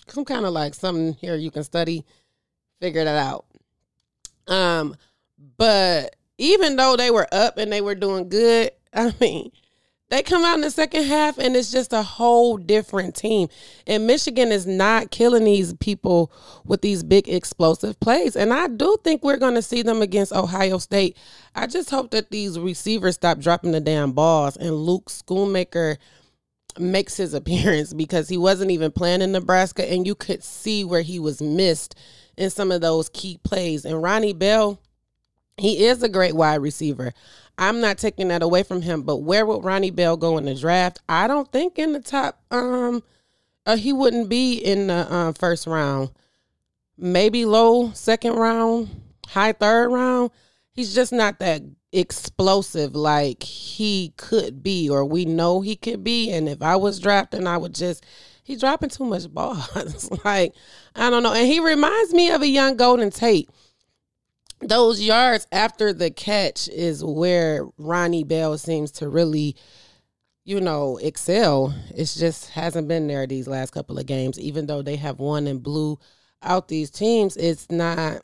some 0.07 0.25
kind 0.25 0.45
of 0.45 0.53
like 0.53 0.73
something 0.73 1.13
here 1.13 1.35
you 1.35 1.51
can 1.51 1.63
study, 1.63 2.03
figure 2.81 3.03
that 3.03 3.15
out. 3.15 3.45
Um, 4.47 4.95
but 5.57 6.15
even 6.37 6.75
though 6.75 6.97
they 6.97 7.11
were 7.11 7.27
up 7.31 7.57
and 7.57 7.71
they 7.71 7.81
were 7.81 7.95
doing 7.95 8.27
good, 8.29 8.71
I 8.93 9.13
mean, 9.19 9.51
they 10.13 10.21
come 10.21 10.45
out 10.45 10.53
in 10.53 10.61
the 10.61 10.69
second 10.69 11.05
half 11.05 11.39
and 11.39 11.55
it's 11.55 11.71
just 11.71 11.91
a 11.91 12.03
whole 12.03 12.57
different 12.57 13.15
team. 13.15 13.49
And 13.87 14.05
Michigan 14.05 14.51
is 14.51 14.67
not 14.67 15.09
killing 15.09 15.43
these 15.43 15.73
people 15.73 16.31
with 16.65 16.81
these 16.81 17.01
big 17.01 17.27
explosive 17.27 17.99
plays. 17.99 18.35
And 18.35 18.53
I 18.53 18.67
do 18.67 18.95
think 19.03 19.23
we're 19.23 19.37
going 19.37 19.55
to 19.55 19.63
see 19.63 19.81
them 19.81 20.03
against 20.03 20.31
Ohio 20.31 20.77
State. 20.77 21.17
I 21.55 21.65
just 21.65 21.89
hope 21.89 22.11
that 22.11 22.29
these 22.29 22.59
receivers 22.59 23.15
stop 23.15 23.39
dropping 23.39 23.71
the 23.71 23.79
damn 23.79 24.11
balls 24.11 24.55
and 24.55 24.75
Luke 24.75 25.09
Schoonmaker 25.09 25.97
makes 26.77 27.17
his 27.17 27.33
appearance 27.33 27.91
because 27.91 28.29
he 28.29 28.37
wasn't 28.37 28.69
even 28.69 28.91
playing 28.91 29.23
in 29.23 29.31
Nebraska 29.31 29.91
and 29.91 30.05
you 30.05 30.13
could 30.13 30.43
see 30.43 30.83
where 30.83 31.01
he 31.01 31.19
was 31.19 31.41
missed 31.41 31.95
in 32.37 32.51
some 32.51 32.71
of 32.71 32.81
those 32.81 33.09
key 33.09 33.39
plays. 33.43 33.83
And 33.83 34.03
Ronnie 34.03 34.33
Bell, 34.33 34.79
he 35.57 35.85
is 35.85 36.01
a 36.01 36.09
great 36.09 36.35
wide 36.35 36.61
receiver. 36.61 37.13
I'm 37.57 37.81
not 37.81 37.97
taking 37.97 38.29
that 38.29 38.41
away 38.41 38.63
from 38.63 38.81
him. 38.81 39.03
But 39.03 39.17
where 39.17 39.45
would 39.45 39.63
Ronnie 39.63 39.91
Bell 39.91 40.17
go 40.17 40.37
in 40.37 40.45
the 40.45 40.55
draft? 40.55 40.99
I 41.07 41.27
don't 41.27 41.51
think 41.51 41.77
in 41.77 41.93
the 41.93 41.99
top. 41.99 42.41
Um, 42.51 43.03
uh, 43.65 43.77
he 43.77 43.93
wouldn't 43.93 44.29
be 44.29 44.55
in 44.55 44.87
the 44.87 45.07
uh, 45.09 45.33
first 45.33 45.67
round. 45.67 46.09
Maybe 46.97 47.45
low 47.45 47.91
second 47.93 48.33
round, 48.33 48.89
high 49.27 49.53
third 49.53 49.89
round. 49.89 50.31
He's 50.71 50.93
just 50.93 51.13
not 51.13 51.39
that 51.39 51.61
explosive 51.91 52.95
like 52.95 53.43
he 53.43 54.13
could 54.17 54.63
be, 54.63 54.89
or 54.89 55.05
we 55.05 55.25
know 55.25 55.61
he 55.61 55.75
could 55.75 56.03
be. 56.03 56.31
And 56.31 56.49
if 56.49 56.61
I 56.61 56.75
was 56.75 56.99
drafting, 56.99 57.47
I 57.47 57.57
would 57.57 57.75
just. 57.75 58.05
He's 58.45 58.59
dropping 58.59 58.89
too 58.89 59.05
much 59.05 59.29
balls. 59.33 60.09
like 60.25 60.53
I 60.95 61.09
don't 61.09 61.23
know. 61.23 61.33
And 61.33 61.47
he 61.47 61.59
reminds 61.59 62.13
me 62.13 62.29
of 62.31 62.41
a 62.41 62.47
young 62.47 62.75
Golden 62.75 63.09
Tate 63.09 63.49
those 64.67 65.01
yards 65.01 65.47
after 65.51 65.93
the 65.93 66.11
catch 66.11 66.67
is 66.67 67.03
where 67.03 67.65
Ronnie 67.77 68.23
Bell 68.23 68.57
seems 68.57 68.91
to 68.93 69.09
really, 69.09 69.55
you 70.43 70.59
know, 70.61 70.97
excel. 70.97 71.73
It's 71.95 72.15
just 72.15 72.49
hasn't 72.51 72.87
been 72.87 73.07
there 73.07 73.27
these 73.27 73.47
last 73.47 73.71
couple 73.71 73.99
of 73.99 74.05
games, 74.05 74.39
even 74.39 74.65
though 74.65 74.81
they 74.81 74.95
have 74.97 75.19
won 75.19 75.47
and 75.47 75.61
blew 75.61 75.99
out 76.41 76.67
these 76.67 76.89
teams. 76.89 77.37
It's 77.37 77.69
not 77.69 78.21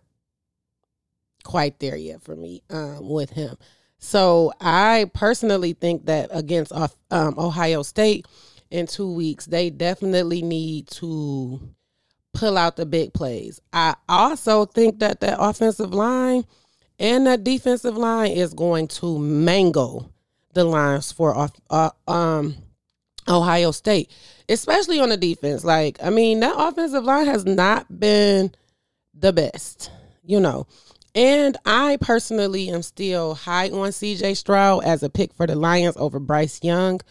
quite 1.43 1.79
there 1.79 1.95
yet 1.95 2.21
for 2.21 2.35
me 2.35 2.61
um, 2.69 3.09
with 3.09 3.31
him. 3.31 3.57
So 3.97 4.53
I 4.61 5.09
personally 5.13 5.73
think 5.73 6.05
that 6.05 6.29
against 6.31 6.71
um, 6.71 7.35
Ohio 7.37 7.83
State 7.83 8.25
in 8.71 8.87
two 8.87 9.11
weeks, 9.11 9.45
they 9.45 9.69
definitely 9.69 10.41
need 10.41 10.87
to 10.87 11.59
pull 12.39 12.57
out 12.57 12.77
the 12.77 12.85
big 12.85 13.13
plays. 13.13 13.59
I 13.73 13.95
also 14.07 14.65
think 14.65 14.99
that 14.99 15.19
that 15.19 15.37
offensive 15.39 15.93
line 15.93 16.45
and 16.97 17.27
that 17.27 17.43
defensive 17.43 17.97
line 17.97 18.31
is 18.31 18.53
going 18.53 18.87
to 18.87 19.19
mangle 19.19 20.09
the 20.53 20.63
lines 20.63 21.11
for 21.11 21.49
uh, 21.69 21.89
um, 22.07 22.55
Ohio 23.27 23.71
State, 23.71 24.09
especially 24.47 25.01
on 25.01 25.09
the 25.09 25.17
defense. 25.17 25.65
Like, 25.65 25.99
I 26.01 26.09
mean, 26.11 26.39
that 26.39 26.55
offensive 26.57 27.03
line 27.03 27.25
has 27.25 27.45
not 27.45 27.99
been 27.99 28.53
the 29.13 29.33
best, 29.33 29.91
you 30.23 30.39
know. 30.39 30.65
And 31.13 31.57
I 31.65 31.97
personally 31.99 32.69
am 32.69 32.83
still 32.83 33.35
high 33.35 33.67
on 33.69 33.89
CJ 33.89 34.37
Stroud 34.37 34.85
as 34.85 35.03
a 35.03 35.09
pick 35.09 35.33
for 35.33 35.45
the 35.45 35.55
Lions 35.55 35.97
over 35.97 36.19
Bryce 36.19 36.63
Young. 36.63 37.01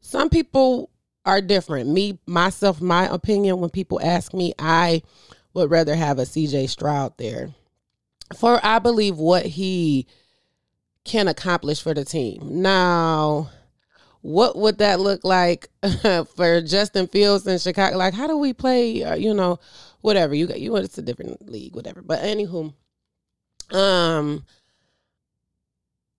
Some 0.00 0.30
people 0.30 0.90
are 1.24 1.40
different. 1.40 1.88
Me, 1.88 2.18
myself, 2.26 2.80
my 2.80 3.06
opinion, 3.06 3.60
when 3.60 3.70
people 3.70 4.00
ask 4.02 4.34
me, 4.34 4.52
I 4.58 5.02
would 5.54 5.70
rather 5.70 5.94
have 5.94 6.18
a 6.18 6.22
CJ 6.22 6.68
Stroud 6.68 7.16
there. 7.16 7.50
For 8.36 8.58
I 8.64 8.78
believe 8.78 9.16
what 9.16 9.46
he 9.46 10.06
can 11.04 11.28
accomplish 11.28 11.82
for 11.82 11.94
the 11.94 12.04
team. 12.04 12.62
Now, 12.62 13.50
what 14.22 14.56
would 14.56 14.78
that 14.78 15.00
look 15.00 15.22
like 15.22 15.68
for 16.36 16.60
Justin 16.62 17.06
Fields 17.06 17.46
in 17.46 17.58
Chicago? 17.58 17.98
Like, 17.98 18.14
how 18.14 18.26
do 18.26 18.38
we 18.38 18.52
play? 18.52 19.04
Uh, 19.04 19.14
you 19.14 19.34
know, 19.34 19.60
whatever 20.00 20.34
you 20.34 20.46
got. 20.46 20.60
You 20.60 20.74
it's 20.76 20.98
a 20.98 21.02
different 21.02 21.48
league, 21.48 21.74
whatever. 21.74 22.02
But 22.02 22.20
anywho, 22.20 22.72
um, 23.70 24.44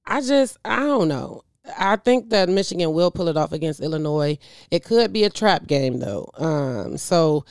I 0.05 0.21
just 0.21 0.57
I 0.63 0.79
don't 0.79 1.07
know. 1.07 1.43
I 1.77 1.95
think 1.95 2.29
that 2.29 2.49
Michigan 2.49 2.93
will 2.93 3.11
pull 3.11 3.27
it 3.27 3.37
off 3.37 3.51
against 3.51 3.79
Illinois. 3.79 4.37
It 4.71 4.83
could 4.83 5.11
be 5.11 5.23
a 5.23 5.29
trap 5.29 5.67
game 5.67 5.99
though. 5.99 6.29
Um, 6.35 6.97
so 6.97 7.45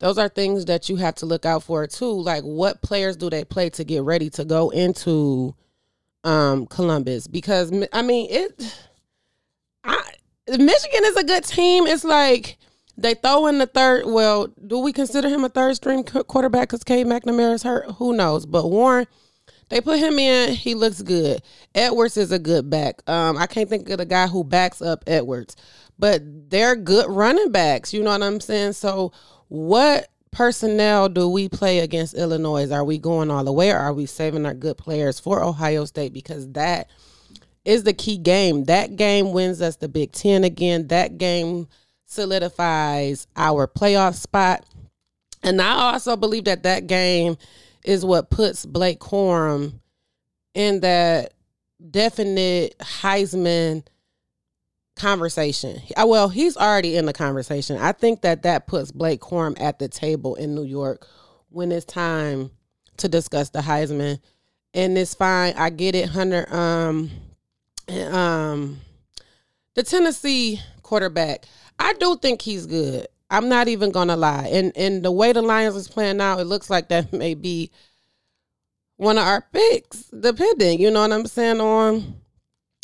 those 0.00 0.18
are 0.18 0.28
things 0.28 0.66
that 0.66 0.88
you 0.88 0.96
have 0.96 1.16
to 1.16 1.26
look 1.26 1.44
out 1.44 1.62
for 1.62 1.86
too. 1.86 2.12
Like 2.12 2.42
what 2.42 2.82
players 2.82 3.16
do 3.16 3.30
they 3.30 3.44
play 3.44 3.70
to 3.70 3.84
get 3.84 4.02
ready 4.02 4.30
to 4.30 4.44
go 4.44 4.70
into 4.70 5.54
um, 6.24 6.66
Columbus? 6.66 7.26
Because 7.26 7.72
I 7.92 8.02
mean 8.02 8.28
it. 8.30 8.78
I 9.84 10.02
Michigan 10.48 11.04
is 11.04 11.16
a 11.16 11.24
good 11.24 11.44
team. 11.44 11.86
It's 11.86 12.04
like 12.04 12.58
they 12.96 13.14
throw 13.14 13.46
in 13.46 13.58
the 13.58 13.66
third. 13.66 14.06
Well, 14.06 14.48
do 14.66 14.78
we 14.78 14.92
consider 14.92 15.28
him 15.28 15.44
a 15.44 15.48
third 15.48 15.76
string 15.76 16.04
quarterback 16.04 16.68
because 16.68 16.84
Cade 16.84 17.06
McNamara 17.06 17.54
is 17.54 17.62
hurt? 17.62 17.90
Who 17.92 18.16
knows? 18.16 18.46
But 18.46 18.70
Warren 18.70 19.06
they 19.68 19.80
put 19.80 19.98
him 19.98 20.18
in. 20.18 20.54
He 20.54 20.74
looks 20.74 21.02
good. 21.02 21.42
Edwards 21.74 22.16
is 22.16 22.32
a 22.32 22.38
good 22.38 22.70
back. 22.70 23.02
Um, 23.08 23.36
I 23.36 23.46
can't 23.46 23.68
think 23.68 23.88
of 23.90 23.98
the 23.98 24.06
guy 24.06 24.26
who 24.26 24.44
backs 24.44 24.80
up 24.80 25.04
Edwards, 25.06 25.56
but 25.98 26.22
they're 26.50 26.76
good 26.76 27.08
running 27.08 27.52
backs. 27.52 27.92
You 27.92 28.02
know 28.02 28.10
what 28.10 28.22
I'm 28.22 28.40
saying? 28.40 28.72
So, 28.72 29.12
what 29.48 30.08
personnel 30.30 31.08
do 31.08 31.28
we 31.28 31.48
play 31.48 31.80
against 31.80 32.14
Illinois? 32.14 32.70
Are 32.70 32.84
we 32.84 32.98
going 32.98 33.30
all 33.30 33.44
the 33.44 33.52
way, 33.52 33.70
or 33.70 33.78
are 33.78 33.92
we 33.92 34.06
saving 34.06 34.46
our 34.46 34.54
good 34.54 34.78
players 34.78 35.18
for 35.18 35.42
Ohio 35.42 35.84
State? 35.84 36.12
Because 36.12 36.50
that 36.52 36.90
is 37.64 37.84
the 37.84 37.92
key 37.92 38.16
game. 38.16 38.64
That 38.64 38.96
game 38.96 39.32
wins 39.32 39.60
us 39.60 39.76
the 39.76 39.88
Big 39.88 40.12
Ten 40.12 40.44
again. 40.44 40.88
That 40.88 41.18
game 41.18 41.68
solidifies 42.06 43.26
our 43.36 43.66
playoff 43.66 44.14
spot. 44.14 44.64
And 45.42 45.60
I 45.60 45.92
also 45.92 46.16
believe 46.16 46.44
that 46.44 46.62
that 46.64 46.86
game 46.86 47.36
is 47.84 48.04
what 48.04 48.30
puts 48.30 48.66
Blake 48.66 49.00
Corum 49.00 49.80
in 50.54 50.80
that 50.80 51.34
definite 51.90 52.76
Heisman 52.78 53.86
conversation. 54.96 55.80
Well, 55.96 56.28
he's 56.28 56.56
already 56.56 56.96
in 56.96 57.06
the 57.06 57.12
conversation. 57.12 57.76
I 57.78 57.92
think 57.92 58.22
that 58.22 58.42
that 58.42 58.66
puts 58.66 58.90
Blake 58.90 59.20
Corum 59.20 59.58
at 59.60 59.78
the 59.78 59.88
table 59.88 60.34
in 60.34 60.54
New 60.54 60.64
York 60.64 61.06
when 61.50 61.72
it's 61.72 61.86
time 61.86 62.50
to 62.98 63.08
discuss 63.08 63.50
the 63.50 63.60
Heisman. 63.60 64.20
And 64.74 64.98
it's 64.98 65.14
fine. 65.14 65.54
I 65.56 65.70
get 65.70 65.94
it. 65.94 66.08
Hunter, 66.08 66.46
um, 66.54 67.10
um, 68.10 68.80
the 69.74 69.82
Tennessee 69.82 70.60
quarterback. 70.82 71.46
I 71.78 71.94
do 71.94 72.16
think 72.16 72.42
he's 72.42 72.66
good. 72.66 73.06
I'm 73.30 73.48
not 73.48 73.68
even 73.68 73.90
gonna 73.90 74.16
lie. 74.16 74.48
And 74.50 74.72
and 74.76 75.04
the 75.04 75.12
way 75.12 75.32
the 75.32 75.42
Lions 75.42 75.76
is 75.76 75.88
playing 75.88 76.16
now, 76.16 76.38
it 76.38 76.44
looks 76.44 76.70
like 76.70 76.88
that 76.88 77.12
may 77.12 77.34
be 77.34 77.70
one 78.96 79.16
of 79.18 79.24
our 79.24 79.42
picks, 79.52 80.04
depending, 80.06 80.80
you 80.80 80.90
know 80.90 81.02
what 81.02 81.12
I'm 81.12 81.26
saying, 81.26 81.60
on 81.60 82.16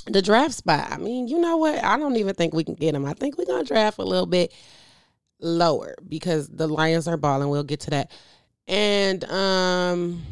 the 0.06 0.22
draft 0.22 0.54
spot. 0.54 0.92
I 0.92 0.96
mean, 0.98 1.28
you 1.28 1.40
know 1.40 1.56
what? 1.56 1.82
I 1.82 1.98
don't 1.98 2.16
even 2.16 2.34
think 2.34 2.54
we 2.54 2.62
can 2.64 2.74
get 2.74 2.94
him. 2.94 3.04
I 3.04 3.14
think 3.14 3.36
we're 3.38 3.46
gonna 3.46 3.64
draft 3.64 3.98
a 3.98 4.04
little 4.04 4.26
bit 4.26 4.52
lower 5.40 5.94
because 6.08 6.48
the 6.48 6.68
Lions 6.68 7.08
are 7.08 7.16
balling. 7.16 7.48
We'll 7.48 7.64
get 7.64 7.80
to 7.80 7.90
that. 7.90 8.10
And 8.66 9.24
um 9.24 10.22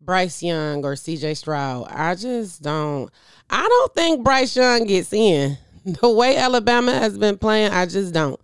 Bryce 0.00 0.42
Young 0.42 0.84
or 0.84 0.94
CJ 0.94 1.36
Stroud. 1.36 1.86
I 1.88 2.14
just 2.14 2.62
don't 2.62 3.10
I 3.48 3.66
don't 3.66 3.94
think 3.94 4.24
Bryce 4.24 4.56
Young 4.56 4.84
gets 4.84 5.12
in. 5.12 5.56
The 6.00 6.10
way 6.10 6.36
Alabama 6.36 6.92
has 6.92 7.18
been 7.18 7.38
playing, 7.38 7.72
I 7.72 7.86
just 7.86 8.14
don't. 8.14 8.40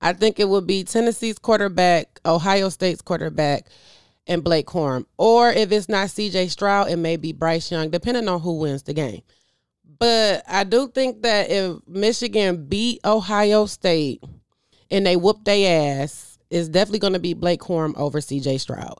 I 0.00 0.12
think 0.12 0.40
it 0.40 0.48
would 0.48 0.66
be 0.66 0.82
Tennessee's 0.82 1.38
quarterback, 1.38 2.20
Ohio 2.24 2.68
State's 2.68 3.02
quarterback, 3.02 3.66
and 4.26 4.42
Blake 4.42 4.66
Corum. 4.66 5.04
Or 5.18 5.50
if 5.50 5.70
it's 5.72 5.88
not 5.88 6.08
CJ 6.08 6.50
Stroud, 6.50 6.90
it 6.90 6.96
may 6.96 7.16
be 7.16 7.32
Bryce 7.32 7.70
Young, 7.70 7.90
depending 7.90 8.28
on 8.28 8.40
who 8.40 8.58
wins 8.58 8.82
the 8.82 8.94
game. 8.94 9.22
But 9.98 10.42
I 10.48 10.64
do 10.64 10.88
think 10.88 11.22
that 11.22 11.50
if 11.50 11.76
Michigan 11.86 12.66
beat 12.66 13.00
Ohio 13.04 13.66
State 13.66 14.24
and 14.90 15.06
they 15.06 15.16
whoop 15.16 15.44
their 15.44 16.02
ass, 16.02 16.38
it's 16.48 16.68
definitely 16.68 17.00
going 17.00 17.12
to 17.12 17.18
be 17.18 17.34
Blake 17.34 17.60
Corum 17.60 17.96
over 17.96 18.18
CJ 18.18 18.60
Stroud. 18.60 18.98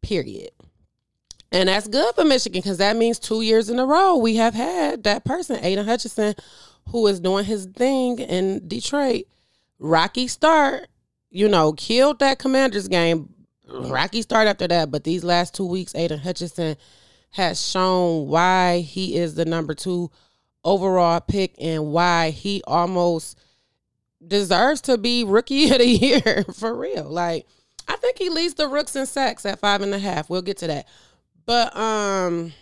Period. 0.00 0.50
And 1.52 1.68
that's 1.68 1.86
good 1.86 2.14
for 2.14 2.24
Michigan 2.24 2.62
because 2.62 2.78
that 2.78 2.96
means 2.96 3.18
two 3.18 3.42
years 3.42 3.68
in 3.68 3.78
a 3.78 3.84
row 3.84 4.16
we 4.16 4.36
have 4.36 4.54
had 4.54 5.04
that 5.04 5.24
person, 5.24 5.62
Aidan 5.62 5.86
Hutchinson, 5.86 6.34
who 6.88 7.06
is 7.06 7.20
doing 7.20 7.44
his 7.44 7.66
thing 7.66 8.18
in 8.18 8.66
Detroit. 8.66 9.24
Rocky 9.78 10.28
start, 10.28 10.88
you 11.30 11.48
know, 11.48 11.74
killed 11.74 12.20
that 12.20 12.38
Commanders 12.38 12.88
game. 12.88 13.28
Rocky 13.68 14.22
start 14.22 14.48
after 14.48 14.66
that, 14.66 14.90
but 14.90 15.04
these 15.04 15.24
last 15.24 15.54
two 15.54 15.66
weeks, 15.66 15.94
Aidan 15.94 16.20
Hutchinson 16.20 16.76
has 17.30 17.66
shown 17.66 18.28
why 18.28 18.80
he 18.80 19.16
is 19.16 19.34
the 19.34 19.44
number 19.44 19.74
two 19.74 20.10
overall 20.64 21.20
pick 21.20 21.54
and 21.58 21.92
why 21.92 22.30
he 22.30 22.62
almost 22.66 23.38
deserves 24.26 24.80
to 24.82 24.96
be 24.96 25.24
rookie 25.24 25.70
of 25.70 25.78
the 25.78 25.86
year 25.86 26.44
for 26.54 26.74
real. 26.74 27.04
Like, 27.04 27.46
I 27.88 27.96
think 27.96 28.18
he 28.18 28.30
leads 28.30 28.54
the 28.54 28.68
rooks 28.68 28.96
in 28.96 29.06
sacks 29.06 29.44
at 29.44 29.58
five 29.58 29.82
and 29.82 29.94
a 29.94 29.98
half. 29.98 30.30
We'll 30.30 30.42
get 30.42 30.58
to 30.58 30.66
that. 30.68 30.86
But 31.46 31.76
um, 31.76 32.52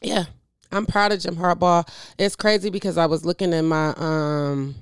yeah, 0.00 0.24
I'm 0.70 0.86
proud 0.86 1.12
of 1.12 1.20
Jim 1.20 1.36
Harbaugh. 1.36 1.88
It's 2.18 2.36
crazy 2.36 2.70
because 2.70 2.98
I 2.98 3.06
was 3.06 3.24
looking 3.24 3.54
at 3.54 3.62
my 3.62 3.94
um 3.96 4.74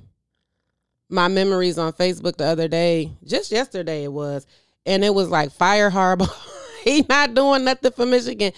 my 1.08 1.28
memories 1.28 1.78
on 1.78 1.92
Facebook 1.92 2.36
the 2.36 2.46
other 2.46 2.68
day, 2.68 3.12
just 3.24 3.52
yesterday 3.52 4.04
it 4.04 4.12
was, 4.12 4.46
and 4.86 5.04
it 5.04 5.14
was 5.14 5.28
like 5.28 5.52
fire 5.52 5.90
Harbaugh. 5.90 6.32
he 6.84 7.04
not 7.08 7.34
doing 7.34 7.64
nothing 7.64 7.92
for 7.92 8.06
Michigan. 8.06 8.52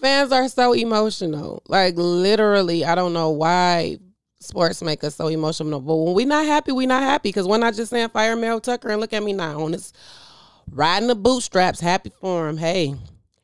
Fans 0.00 0.32
are 0.32 0.48
so 0.48 0.72
emotional. 0.72 1.62
Like 1.66 1.94
literally, 1.96 2.84
I 2.84 2.94
don't 2.94 3.12
know 3.12 3.30
why 3.30 3.98
sports 4.40 4.82
make 4.82 5.02
us 5.02 5.16
so 5.16 5.26
emotional. 5.26 5.80
But 5.80 5.96
when 5.96 6.14
we 6.14 6.24
not 6.24 6.46
happy, 6.46 6.72
we 6.72 6.86
not 6.86 7.02
happy. 7.02 7.32
Cause 7.32 7.48
we're 7.48 7.58
not 7.58 7.74
just 7.74 7.90
saying 7.90 8.10
fire 8.10 8.36
Mel 8.36 8.60
Tucker 8.60 8.90
and 8.90 9.00
look 9.00 9.12
at 9.12 9.22
me 9.22 9.32
now 9.32 9.62
on 9.62 9.72
this 9.72 9.92
riding 10.70 11.08
the 11.08 11.14
bootstraps, 11.14 11.80
happy 11.80 12.12
for 12.20 12.48
him. 12.48 12.56
Hey, 12.56 12.94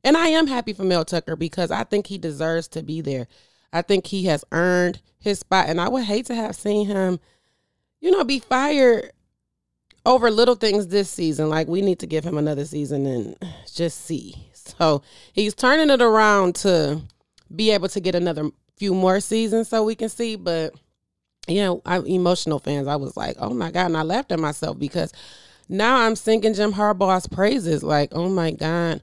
and 0.04 0.16
I 0.16 0.28
am 0.28 0.46
happy 0.46 0.74
for 0.74 0.84
Mel 0.84 1.04
Tucker 1.04 1.34
because 1.34 1.70
I 1.70 1.82
think 1.84 2.06
he 2.06 2.18
deserves 2.18 2.68
to 2.68 2.82
be 2.82 3.00
there. 3.00 3.26
I 3.72 3.82
think 3.82 4.06
he 4.06 4.26
has 4.26 4.44
earned 4.52 5.00
his 5.18 5.40
spot. 5.40 5.68
And 5.68 5.80
I 5.80 5.88
would 5.88 6.04
hate 6.04 6.26
to 6.26 6.34
have 6.34 6.54
seen 6.54 6.86
him, 6.86 7.18
you 8.00 8.10
know, 8.10 8.22
be 8.22 8.38
fired 8.38 9.10
over 10.06 10.30
little 10.30 10.54
things 10.54 10.88
this 10.88 11.10
season. 11.10 11.48
Like 11.48 11.66
we 11.66 11.80
need 11.80 11.98
to 12.00 12.06
give 12.06 12.22
him 12.22 12.36
another 12.36 12.66
season 12.66 13.06
and 13.06 13.36
just 13.72 14.04
see. 14.04 14.36
So 14.52 15.02
he's 15.32 15.54
turning 15.54 15.90
it 15.90 16.02
around 16.02 16.54
to 16.56 17.00
be 17.54 17.70
able 17.70 17.88
to 17.88 18.00
get 18.00 18.14
another 18.14 18.50
few 18.76 18.94
more 18.94 19.20
seasons 19.20 19.68
so 19.68 19.82
we 19.84 19.94
can 19.94 20.08
see. 20.10 20.36
But 20.36 20.74
you 21.48 21.62
know, 21.62 21.82
I'm 21.84 22.06
emotional 22.06 22.58
fans. 22.58 22.86
I 22.86 22.96
was 22.96 23.16
like, 23.16 23.36
oh 23.38 23.54
my 23.54 23.70
God. 23.70 23.86
And 23.86 23.96
I 23.96 24.02
laughed 24.02 24.32
at 24.32 24.38
myself 24.38 24.78
because 24.78 25.12
now 25.68 25.96
I'm 25.96 26.14
singing 26.14 26.54
Jim 26.54 26.72
Harbaugh's 26.72 27.26
praises. 27.26 27.82
Like, 27.82 28.10
oh 28.12 28.28
my 28.28 28.50
God. 28.50 29.02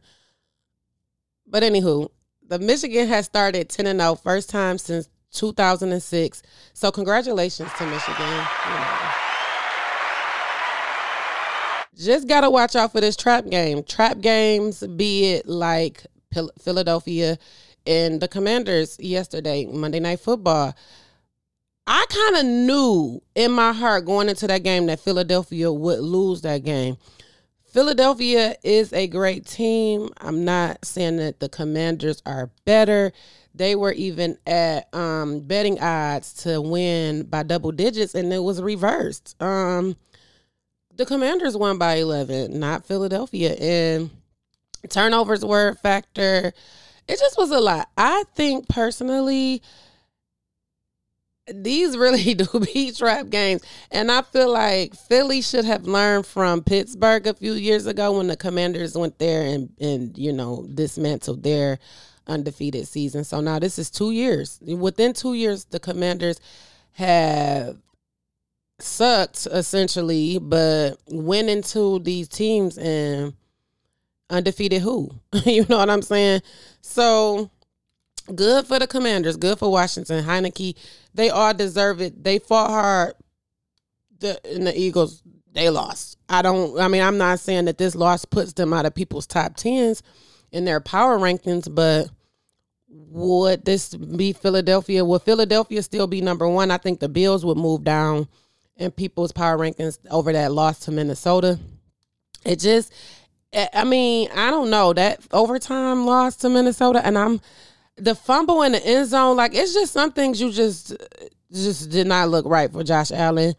But 1.52 1.64
anywho, 1.64 2.10
the 2.48 2.58
Michigan 2.60 3.08
has 3.10 3.26
started 3.26 3.70
10 3.70 3.86
and 3.86 4.00
0, 4.00 4.16
first 4.16 4.50
time 4.50 4.78
since 4.78 5.10
2006. 5.34 6.42
So 6.74 6.92
congratulations 6.92 7.70
to 7.78 7.86
Michigan. 7.86 8.46
Just 11.98 12.28
gotta 12.28 12.50
watch 12.50 12.76
out 12.76 12.94
for 12.94 13.02
this 13.02 13.18
trap 13.18 13.48
game. 13.50 13.84
Trap 13.84 14.22
games, 14.22 14.82
be 14.96 15.34
it 15.34 15.48
like 15.48 16.06
Philadelphia 16.60 17.38
and 17.86 18.22
the 18.22 18.28
Commanders 18.30 18.98
yesterday, 19.00 19.66
Monday 19.66 20.00
Night 20.00 20.22
Football. 20.22 20.74
I 21.86 22.06
kind 22.10 22.38
of 22.38 22.46
knew 22.46 23.22
in 23.36 23.52
my 23.52 23.74
heart 23.74 24.06
going 24.06 24.30
into 24.30 24.48
that 24.48 24.64
game 24.64 24.86
that 24.86 25.02
Philadelphia 25.02 25.72
would 25.72 26.00
lose 26.00 26.42
that 26.42 26.64
game. 26.64 26.98
Philadelphia 27.72 28.56
is 28.64 28.92
a 28.92 29.08
great 29.08 29.46
team. 29.46 30.10
I'm 30.20 30.44
not 30.44 30.84
saying 30.84 31.18
that 31.18 31.40
the 31.40 31.48
Commanders 31.48 32.22
are 32.26 32.50
better. 32.66 33.14
They 33.56 33.76
were 33.76 33.94
even 33.94 34.38
at 34.46 34.94
um, 34.94 35.40
betting 35.40 35.80
odds 35.80 36.34
to 36.44 36.60
win 36.60 37.24
by 37.24 37.44
double 37.44 37.72
digits, 37.72 38.14
and 38.14 38.34
it 38.34 38.44
was 38.44 38.62
reversed. 38.62 39.42
Um, 39.42 39.96
the 40.96 41.06
Commanders 41.06 41.56
won 41.56 41.78
by 41.78 41.96
11, 41.96 42.60
not 42.60 42.86
Philadelphia. 42.86 43.54
And 43.54 44.10
turnovers 44.90 45.46
were 45.46 45.70
a 45.70 45.76
factor. 45.76 46.52
It 47.08 47.20
just 47.20 47.38
was 47.38 47.52
a 47.52 47.60
lot. 47.62 47.90
I 47.98 48.26
think 48.36 48.68
personally, 48.68 49.62
these 51.54 51.98
really 51.98 52.34
do 52.36 52.48
be 52.60 52.92
trap 52.92 53.30
games. 53.30 53.62
And 53.92 54.12
I 54.12 54.22
feel 54.22 54.52
like 54.52 54.96
Philly 54.96 55.42
should 55.42 55.66
have 55.66 55.86
learned 55.86 56.26
from 56.26 56.64
Pittsburgh 56.64 57.28
a 57.28 57.34
few 57.34 57.54
years 57.54 57.86
ago 57.86 58.18
when 58.18 58.28
the 58.28 58.38
commanders 58.38 58.98
went 58.98 59.20
there 59.20 59.44
and, 59.44 59.70
and 59.80 60.18
you 60.18 60.34
know, 60.34 60.68
dismantled 60.74 61.44
their 61.44 61.80
undefeated 62.28 62.88
season. 62.88 63.24
So 63.24 63.42
now 63.42 63.60
this 63.60 63.80
is 63.80 63.90
two 63.90 64.12
years. 64.12 64.60
Within 64.62 65.14
two 65.14 65.34
years, 65.34 65.66
the 65.66 65.80
commanders 65.80 66.40
have 66.94 67.78
sucked 68.80 69.48
essentially, 69.52 70.40
but 70.40 70.98
went 71.08 71.50
into 71.50 72.00
these 72.00 72.28
teams 72.28 72.78
and 72.78 73.34
undefeated 74.30 74.82
who? 74.82 75.12
you 75.46 75.66
know 75.70 75.78
what 75.78 75.90
I'm 75.90 76.02
saying? 76.02 76.42
So 76.82 77.50
good 78.34 78.66
for 78.66 78.80
the 78.80 78.88
commanders, 78.88 79.38
good 79.38 79.60
for 79.60 79.72
Washington, 79.72 80.24
Heinicke 80.24 80.76
they 81.14 81.30
all 81.30 81.54
deserve 81.54 82.02
it. 82.02 82.24
They 82.24 82.40
fought 82.40 82.70
hard. 82.70 83.14
The 84.20 84.40
and 84.46 84.68
the 84.68 84.80
Eagles 84.80 85.24
they 85.54 85.70
lost. 85.70 86.18
I 86.30 86.42
don't. 86.42 86.80
I 86.80 86.88
mean, 86.88 87.02
I'm 87.02 87.18
not 87.18 87.40
saying 87.40 87.66
that 87.66 87.78
this 87.78 87.96
loss 87.96 88.26
puts 88.26 88.54
them 88.54 88.74
out 88.74 88.86
of 88.86 88.96
people's 88.96 89.28
top 89.28 89.56
tens 89.56 90.04
in 90.52 90.66
their 90.66 90.80
power 90.80 91.18
rankings, 91.18 91.74
but 91.74 92.10
would 92.88 93.66
this 93.66 93.96
be 93.96 94.34
Philadelphia? 94.34 95.04
Will 95.04 95.20
Philadelphia 95.20 95.82
still 95.82 96.08
be 96.08 96.22
number 96.22 96.48
one? 96.48 96.72
I 96.72 96.78
think 96.78 97.00
the 97.00 97.10
Bills 97.10 97.46
would 97.46 97.58
move 97.58 97.84
down 97.84 98.28
in 98.78 98.92
people's 98.92 99.32
power 99.32 99.58
rankings 99.58 99.98
over 100.10 100.34
that 100.34 100.52
loss 100.52 100.80
to 100.82 100.92
Minnesota. 100.92 101.60
It 102.46 102.60
just, 102.60 102.92
I 103.74 103.84
mean, 103.84 104.30
I 104.36 104.50
don't 104.50 104.70
know 104.70 104.94
that 104.94 105.22
overtime 105.32 106.06
loss 106.06 106.36
to 106.38 106.50
Minnesota, 106.50 107.06
and 107.06 107.18
I'm 107.18 107.42
the 107.98 108.16
fumble 108.16 108.62
in 108.64 108.72
the 108.74 108.86
end 108.86 109.08
zone, 109.08 109.38
like 109.38 109.54
it's 109.54 109.74
just 109.74 109.94
some 109.94 110.12
things 110.12 110.42
you 110.42 110.52
just 110.52 110.96
just 111.52 111.90
did 111.90 112.08
not 112.08 112.30
look 112.30 112.46
right 112.46 112.72
for 112.72 112.84
Josh 112.84 113.12
Allen. 113.12 113.54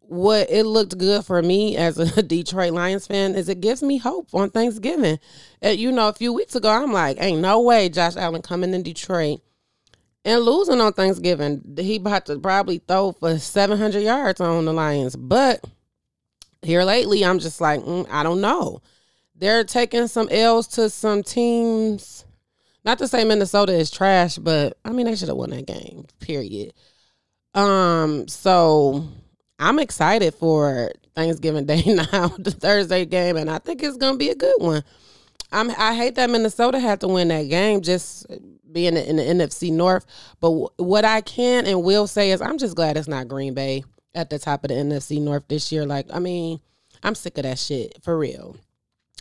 What 0.00 0.50
it 0.50 0.64
looked 0.64 0.98
good 0.98 1.24
for 1.24 1.42
me 1.42 1.76
as 1.76 1.98
a 1.98 2.22
Detroit 2.26 2.72
Lions 2.72 3.06
fan 3.06 3.34
is 3.34 3.48
it 3.48 3.60
gives 3.60 3.82
me 3.82 3.96
hope 3.96 4.28
on 4.34 4.50
Thanksgiving. 4.50 5.18
Uh, 5.64 5.70
you 5.70 5.90
know, 5.90 6.08
a 6.08 6.12
few 6.12 6.32
weeks 6.32 6.54
ago, 6.54 6.68
I'm 6.68 6.92
like, 6.92 7.16
ain't 7.20 7.40
no 7.40 7.60
way 7.60 7.88
Josh 7.88 8.16
Allen 8.16 8.42
coming 8.42 8.74
in 8.74 8.82
Detroit 8.82 9.40
and 10.24 10.42
losing 10.42 10.80
on 10.80 10.92
Thanksgiving. 10.92 11.76
He 11.78 11.96
about 11.96 12.26
to 12.26 12.38
probably 12.38 12.78
throw 12.78 13.12
for 13.12 13.38
700 13.38 14.00
yards 14.00 14.40
on 14.40 14.66
the 14.66 14.72
Lions. 14.72 15.16
But 15.16 15.64
here 16.62 16.84
lately, 16.84 17.24
I'm 17.24 17.38
just 17.38 17.60
like, 17.60 17.80
mm, 17.80 18.06
I 18.10 18.22
don't 18.22 18.40
know. 18.40 18.82
They're 19.34 19.64
taking 19.64 20.06
some 20.06 20.28
L's 20.30 20.68
to 20.68 20.88
some 20.90 21.22
teams 21.22 22.24
not 22.84 22.98
to 22.98 23.08
say 23.08 23.24
Minnesota 23.24 23.72
is 23.72 23.90
trash, 23.90 24.36
but 24.36 24.78
I 24.84 24.90
mean 24.90 25.06
they 25.06 25.16
should 25.16 25.28
have 25.28 25.36
won 25.36 25.50
that 25.50 25.66
game. 25.66 26.06
Period. 26.20 26.72
Um, 27.54 28.26
so 28.28 29.06
I'm 29.58 29.78
excited 29.78 30.34
for 30.34 30.92
Thanksgiving 31.14 31.66
Day 31.66 31.82
now, 31.86 32.28
the 32.38 32.50
Thursday 32.50 33.04
game, 33.04 33.36
and 33.36 33.50
I 33.50 33.58
think 33.58 33.82
it's 33.82 33.96
gonna 33.96 34.16
be 34.16 34.30
a 34.30 34.34
good 34.34 34.56
one. 34.58 34.82
I'm 35.52 35.70
I 35.70 35.94
hate 35.94 36.16
that 36.16 36.30
Minnesota 36.30 36.78
had 36.78 37.00
to 37.00 37.08
win 37.08 37.28
that 37.28 37.48
game, 37.48 37.80
just 37.80 38.26
being 38.74 38.96
in 38.96 39.16
the 39.16 39.22
NFC 39.22 39.72
North. 39.72 40.04
But 40.40 40.50
w- 40.50 40.68
what 40.76 41.04
I 41.04 41.22
can 41.22 41.64
and 41.64 41.82
will 41.82 42.06
say 42.06 42.32
is 42.32 42.42
I'm 42.42 42.58
just 42.58 42.76
glad 42.76 42.96
it's 42.96 43.08
not 43.08 43.28
Green 43.28 43.54
Bay 43.54 43.84
at 44.14 44.28
the 44.30 44.38
top 44.38 44.64
of 44.64 44.68
the 44.68 44.74
NFC 44.74 45.20
North 45.20 45.44
this 45.48 45.72
year. 45.72 45.86
Like, 45.86 46.06
I 46.12 46.18
mean, 46.18 46.60
I'm 47.02 47.14
sick 47.14 47.38
of 47.38 47.44
that 47.44 47.58
shit 47.58 47.98
for 48.02 48.18
real. 48.18 48.56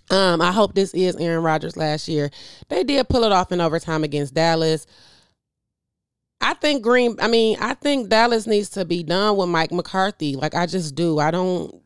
Um, 0.10 0.42
I 0.42 0.52
hope 0.52 0.76
this 0.76 0.94
is 0.94 1.16
Aaron 1.16 1.44
Rodgers 1.44 1.78
last 1.78 2.08
year. 2.08 2.30
They 2.70 2.84
did 2.84 3.10
pull 3.10 3.24
it 3.24 3.32
off 3.32 3.52
in 3.52 3.62
overtime 3.62 4.04
against 4.04 4.34
Dallas. 4.34 4.86
I 6.42 6.54
think 6.56 6.84
Green. 6.84 7.16
I 7.22 7.28
mean, 7.28 7.58
I 7.62 7.74
think 7.74 8.10
Dallas 8.10 8.46
needs 8.46 8.70
to 8.72 8.84
be 8.84 9.02
done 9.04 9.38
with 9.38 9.50
Mike 9.50 9.72
McCarthy. 9.72 10.36
Like 10.36 10.56
I 10.56 10.66
just 10.66 10.94
do. 10.94 11.20
I 11.20 11.32
don't. 11.32 11.82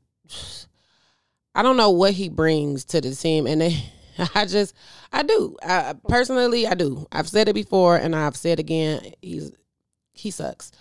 I 1.53 1.63
don't 1.63 1.77
know 1.77 1.91
what 1.91 2.13
he 2.13 2.29
brings 2.29 2.85
to 2.85 3.01
the 3.01 3.15
team, 3.15 3.47
and 3.47 3.61
they, 3.61 3.83
I 4.35 4.45
just, 4.45 4.75
I 5.11 5.23
do. 5.23 5.57
I, 5.63 5.95
personally, 6.07 6.67
I 6.67 6.75
do. 6.75 7.07
I've 7.11 7.27
said 7.27 7.49
it 7.49 7.53
before, 7.53 7.97
and 7.97 8.15
I've 8.15 8.35
said 8.35 8.59
again. 8.59 9.13
He's 9.21 9.51
he 10.11 10.31
sucks. 10.31 10.71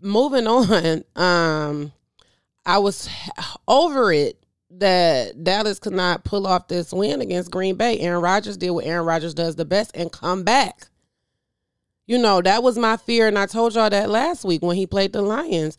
Moving 0.00 0.46
on. 0.48 1.04
Um, 1.16 1.92
I 2.64 2.78
was 2.78 3.08
over 3.66 4.12
it 4.12 4.41
that 4.78 5.44
Dallas 5.44 5.78
could 5.78 5.92
not 5.92 6.24
pull 6.24 6.46
off 6.46 6.68
this 6.68 6.92
win 6.92 7.20
against 7.20 7.50
Green 7.50 7.76
Bay. 7.76 7.98
Aaron 8.00 8.22
Rodgers 8.22 8.56
did 8.56 8.70
what 8.70 8.86
Aaron 8.86 9.06
Rodgers 9.06 9.34
does 9.34 9.56
the 9.56 9.64
best 9.64 9.90
and 9.94 10.10
come 10.10 10.44
back. 10.44 10.88
You 12.06 12.18
know, 12.18 12.42
that 12.42 12.62
was 12.62 12.78
my 12.78 12.96
fear, 12.96 13.28
and 13.28 13.38
I 13.38 13.46
told 13.46 13.74
y'all 13.74 13.90
that 13.90 14.10
last 14.10 14.44
week 14.44 14.62
when 14.62 14.76
he 14.76 14.86
played 14.86 15.12
the 15.12 15.22
Lions. 15.22 15.76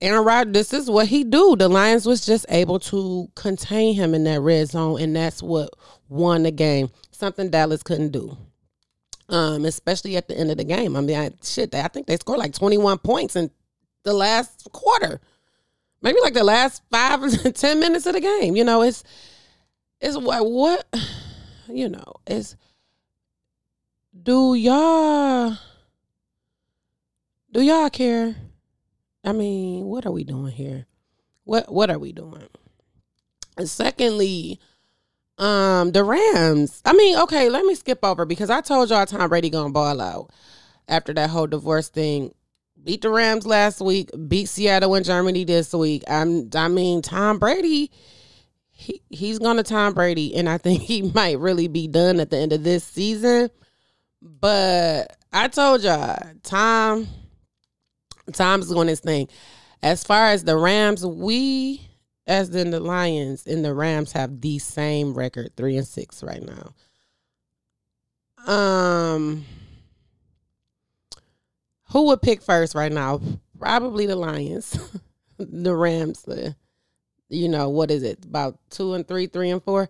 Aaron 0.00 0.24
Rodgers, 0.24 0.52
this 0.52 0.72
is 0.74 0.90
what 0.90 1.06
he 1.06 1.24
do. 1.24 1.56
The 1.56 1.68
Lions 1.68 2.04
was 2.04 2.26
just 2.26 2.44
able 2.50 2.78
to 2.80 3.28
contain 3.34 3.94
him 3.94 4.14
in 4.14 4.24
that 4.24 4.40
red 4.40 4.68
zone, 4.68 5.00
and 5.00 5.16
that's 5.16 5.42
what 5.42 5.70
won 6.08 6.42
the 6.42 6.50
game. 6.50 6.90
Something 7.12 7.50
Dallas 7.50 7.82
couldn't 7.82 8.10
do. 8.10 8.36
Um, 9.28 9.64
especially 9.64 10.16
at 10.16 10.28
the 10.28 10.36
end 10.36 10.50
of 10.50 10.58
the 10.58 10.64
game. 10.64 10.94
I 10.96 11.00
mean, 11.00 11.18
I, 11.18 11.30
shit, 11.42 11.74
I 11.74 11.88
think 11.88 12.06
they 12.06 12.16
scored 12.16 12.38
like 12.38 12.52
21 12.52 12.98
points 12.98 13.34
in 13.34 13.50
the 14.04 14.12
last 14.12 14.68
quarter 14.72 15.20
maybe 16.02 16.20
like 16.20 16.34
the 16.34 16.44
last 16.44 16.82
five 16.90 17.22
or 17.22 17.30
ten 17.52 17.80
minutes 17.80 18.06
of 18.06 18.14
the 18.14 18.20
game. 18.20 18.56
You 18.56 18.64
know, 18.64 18.82
it's 18.82 19.04
it's 20.00 20.16
what 20.16 20.46
what 20.46 20.86
you 21.68 21.88
know, 21.88 22.14
it's 22.26 22.56
do 24.22 24.54
y'all 24.54 25.56
do 27.52 27.62
y'all 27.62 27.90
care? 27.90 28.36
I 29.24 29.32
mean, 29.32 29.86
what 29.86 30.06
are 30.06 30.12
we 30.12 30.24
doing 30.24 30.52
here? 30.52 30.86
What 31.44 31.72
what 31.72 31.90
are 31.90 31.98
we 31.98 32.12
doing? 32.12 32.48
And 33.56 33.68
secondly, 33.68 34.60
um, 35.38 35.92
the 35.92 36.04
Rams. 36.04 36.82
I 36.84 36.92
mean, 36.92 37.18
okay, 37.18 37.48
let 37.48 37.64
me 37.64 37.74
skip 37.74 38.00
over 38.04 38.24
because 38.24 38.50
I 38.50 38.60
told 38.60 38.90
y'all 38.90 39.06
Tom 39.06 39.28
Brady 39.28 39.50
gonna 39.50 39.70
ball 39.70 40.00
out 40.00 40.30
after 40.88 41.12
that 41.14 41.30
whole 41.30 41.46
divorce 41.46 41.88
thing 41.88 42.34
beat 42.86 43.02
the 43.02 43.10
Rams 43.10 43.44
last 43.44 43.80
week, 43.80 44.10
beat 44.28 44.48
Seattle 44.48 44.94
and 44.94 45.04
Germany 45.04 45.42
this 45.42 45.74
week. 45.74 46.04
I'm, 46.08 46.48
I 46.54 46.68
mean, 46.68 47.02
Tom 47.02 47.40
Brady, 47.40 47.90
he, 48.70 49.02
he's 49.10 49.40
to 49.40 49.62
Tom 49.64 49.92
Brady, 49.92 50.36
and 50.36 50.48
I 50.48 50.56
think 50.56 50.82
he 50.84 51.02
might 51.02 51.38
really 51.38 51.68
be 51.68 51.88
done 51.88 52.20
at 52.20 52.30
the 52.30 52.38
end 52.38 52.52
of 52.52 52.62
this 52.62 52.84
season. 52.84 53.50
But 54.22 55.16
I 55.32 55.48
told 55.48 55.82
y'all, 55.82 56.16
Tom, 56.44 57.08
Tom's 58.32 58.68
doing 58.68 58.88
his 58.88 59.00
thing. 59.00 59.28
As 59.82 60.04
far 60.04 60.26
as 60.26 60.44
the 60.44 60.56
Rams, 60.56 61.04
we, 61.04 61.86
as 62.26 62.54
in 62.54 62.70
the 62.70 62.80
Lions 62.80 63.46
and 63.46 63.64
the 63.64 63.74
Rams, 63.74 64.12
have 64.12 64.40
the 64.40 64.58
same 64.60 65.12
record, 65.12 65.50
three 65.56 65.76
and 65.76 65.86
six 65.86 66.22
right 66.22 66.42
now. 66.42 66.72
Um, 68.52 69.44
who 71.90 72.06
would 72.06 72.22
pick 72.22 72.42
first 72.42 72.74
right 72.74 72.92
now? 72.92 73.20
Probably 73.58 74.06
the 74.06 74.16
Lions, 74.16 74.78
the 75.38 75.74
Rams. 75.74 76.22
The, 76.22 76.56
you 77.28 77.48
know 77.48 77.68
what 77.68 77.90
is 77.90 78.02
it? 78.02 78.24
About 78.24 78.58
two 78.70 78.94
and 78.94 79.06
three, 79.06 79.26
three 79.26 79.50
and 79.50 79.62
four. 79.62 79.88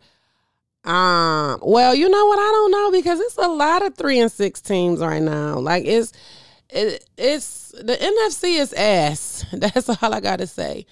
Um. 0.84 1.60
Well, 1.62 1.94
you 1.94 2.08
know 2.08 2.26
what? 2.26 2.38
I 2.38 2.52
don't 2.52 2.70
know 2.70 2.90
because 2.92 3.20
it's 3.20 3.38
a 3.38 3.48
lot 3.48 3.84
of 3.84 3.96
three 3.96 4.20
and 4.20 4.30
six 4.30 4.60
teams 4.60 5.00
right 5.00 5.22
now. 5.22 5.58
Like 5.58 5.84
it's, 5.84 6.12
it, 6.70 7.04
it's 7.16 7.72
the 7.72 7.96
NFC 7.96 8.58
is 8.58 8.72
ass. 8.72 9.44
That's 9.52 9.88
all 9.88 10.14
I 10.14 10.20
got 10.20 10.38
to 10.38 10.46
say. 10.46 10.86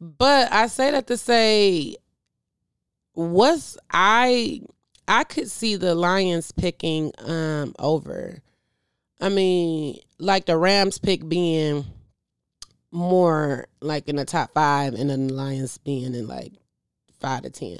But 0.00 0.52
I 0.52 0.66
say 0.66 0.90
that 0.90 1.06
to 1.08 1.16
say, 1.16 1.96
what's 3.12 3.76
I 3.90 4.60
I 5.06 5.24
could 5.24 5.50
see 5.50 5.76
the 5.76 5.94
Lions 5.94 6.52
picking 6.52 7.12
um 7.18 7.74
over 7.78 8.40
I 9.24 9.30
mean, 9.30 10.00
like 10.18 10.44
the 10.44 10.58
Rams 10.58 10.98
pick 10.98 11.26
being 11.26 11.86
more 12.90 13.68
like 13.80 14.06
in 14.06 14.16
the 14.16 14.26
top 14.26 14.52
five 14.52 14.92
and 14.92 15.08
then 15.08 15.28
the 15.28 15.32
Lions 15.32 15.78
being 15.78 16.14
in 16.14 16.26
like 16.26 16.52
five 17.20 17.40
to 17.44 17.48
ten. 17.48 17.78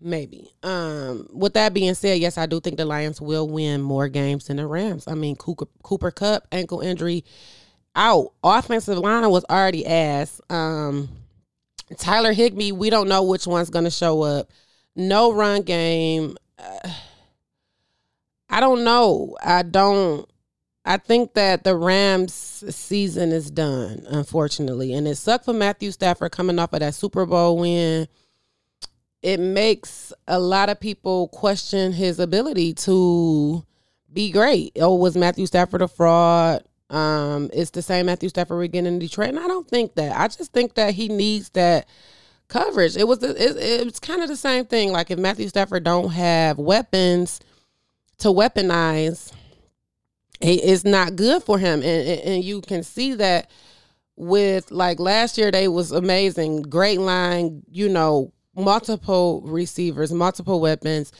Maybe. 0.00 0.50
Um, 0.62 1.28
with 1.30 1.52
that 1.52 1.74
being 1.74 1.92
said, 1.92 2.20
yes, 2.20 2.38
I 2.38 2.46
do 2.46 2.58
think 2.58 2.78
the 2.78 2.86
Lions 2.86 3.20
will 3.20 3.46
win 3.46 3.82
more 3.82 4.08
games 4.08 4.46
than 4.46 4.56
the 4.56 4.66
Rams. 4.66 5.06
I 5.06 5.14
mean, 5.14 5.36
Cooper, 5.36 5.66
Cooper 5.82 6.10
Kupp 6.10 6.46
ankle 6.50 6.80
injury 6.80 7.22
out. 7.94 8.32
Offensive 8.42 8.96
line 8.96 9.28
was 9.28 9.44
already 9.50 9.84
ass. 9.84 10.40
Um, 10.48 11.10
Tyler 11.98 12.32
Higbee, 12.32 12.72
we 12.72 12.88
don't 12.88 13.10
know 13.10 13.24
which 13.24 13.46
one's 13.46 13.68
going 13.68 13.84
to 13.84 13.90
show 13.90 14.22
up. 14.22 14.48
No 14.96 15.34
run 15.34 15.60
game. 15.60 16.38
Uh, 16.58 16.88
I 18.48 18.60
don't 18.60 18.84
know. 18.84 19.36
I 19.42 19.64
don't. 19.64 20.29
I 20.84 20.96
think 20.96 21.34
that 21.34 21.64
the 21.64 21.76
Rams 21.76 22.32
season 22.32 23.32
is 23.32 23.50
done, 23.50 24.04
unfortunately. 24.08 24.94
And 24.94 25.06
it 25.06 25.16
sucked 25.16 25.44
for 25.44 25.52
Matthew 25.52 25.90
Stafford 25.90 26.32
coming 26.32 26.58
off 26.58 26.72
of 26.72 26.80
that 26.80 26.94
Super 26.94 27.26
Bowl 27.26 27.58
win. 27.58 28.08
It 29.22 29.38
makes 29.38 30.12
a 30.26 30.40
lot 30.40 30.70
of 30.70 30.80
people 30.80 31.28
question 31.28 31.92
his 31.92 32.18
ability 32.18 32.72
to 32.74 33.64
be 34.10 34.30
great. 34.30 34.72
Oh, 34.80 34.94
was 34.94 35.16
Matthew 35.16 35.46
Stafford 35.46 35.82
a 35.82 35.88
fraud? 35.88 36.64
Um, 36.88 37.50
it's 37.52 37.70
the 37.70 37.82
same 37.82 38.06
Matthew 38.06 38.30
Stafford 38.30 38.56
we're 38.56 38.66
getting 38.66 38.94
in 38.94 38.98
Detroit. 38.98 39.28
And 39.28 39.38
I 39.38 39.46
don't 39.46 39.68
think 39.68 39.94
that. 39.94 40.18
I 40.18 40.28
just 40.28 40.52
think 40.52 40.74
that 40.74 40.94
he 40.94 41.08
needs 41.08 41.50
that 41.50 41.86
coverage. 42.48 42.96
It 42.96 43.06
was 43.06 43.22
it, 43.22 43.36
it's 43.38 44.00
kind 44.00 44.22
of 44.22 44.28
the 44.28 44.36
same 44.36 44.64
thing. 44.64 44.90
Like 44.90 45.10
if 45.10 45.18
Matthew 45.18 45.48
Stafford 45.48 45.84
don't 45.84 46.10
have 46.10 46.58
weapons 46.58 47.40
to 48.18 48.28
weaponize 48.28 49.32
it's 50.40 50.84
not 50.84 51.16
good 51.16 51.42
for 51.42 51.58
him. 51.58 51.82
And, 51.82 52.20
and 52.20 52.44
you 52.44 52.60
can 52.60 52.82
see 52.82 53.14
that 53.14 53.50
with 54.16 54.70
like 54.70 55.00
last 55.00 55.38
year 55.38 55.50
they 55.50 55.68
was 55.68 55.92
amazing. 55.92 56.62
Great 56.62 57.00
line 57.00 57.62
you 57.70 57.88
know 57.88 58.32
multiple 58.54 59.42
receivers 59.44 60.12
multiple 60.12 60.60
weapons 60.60 61.12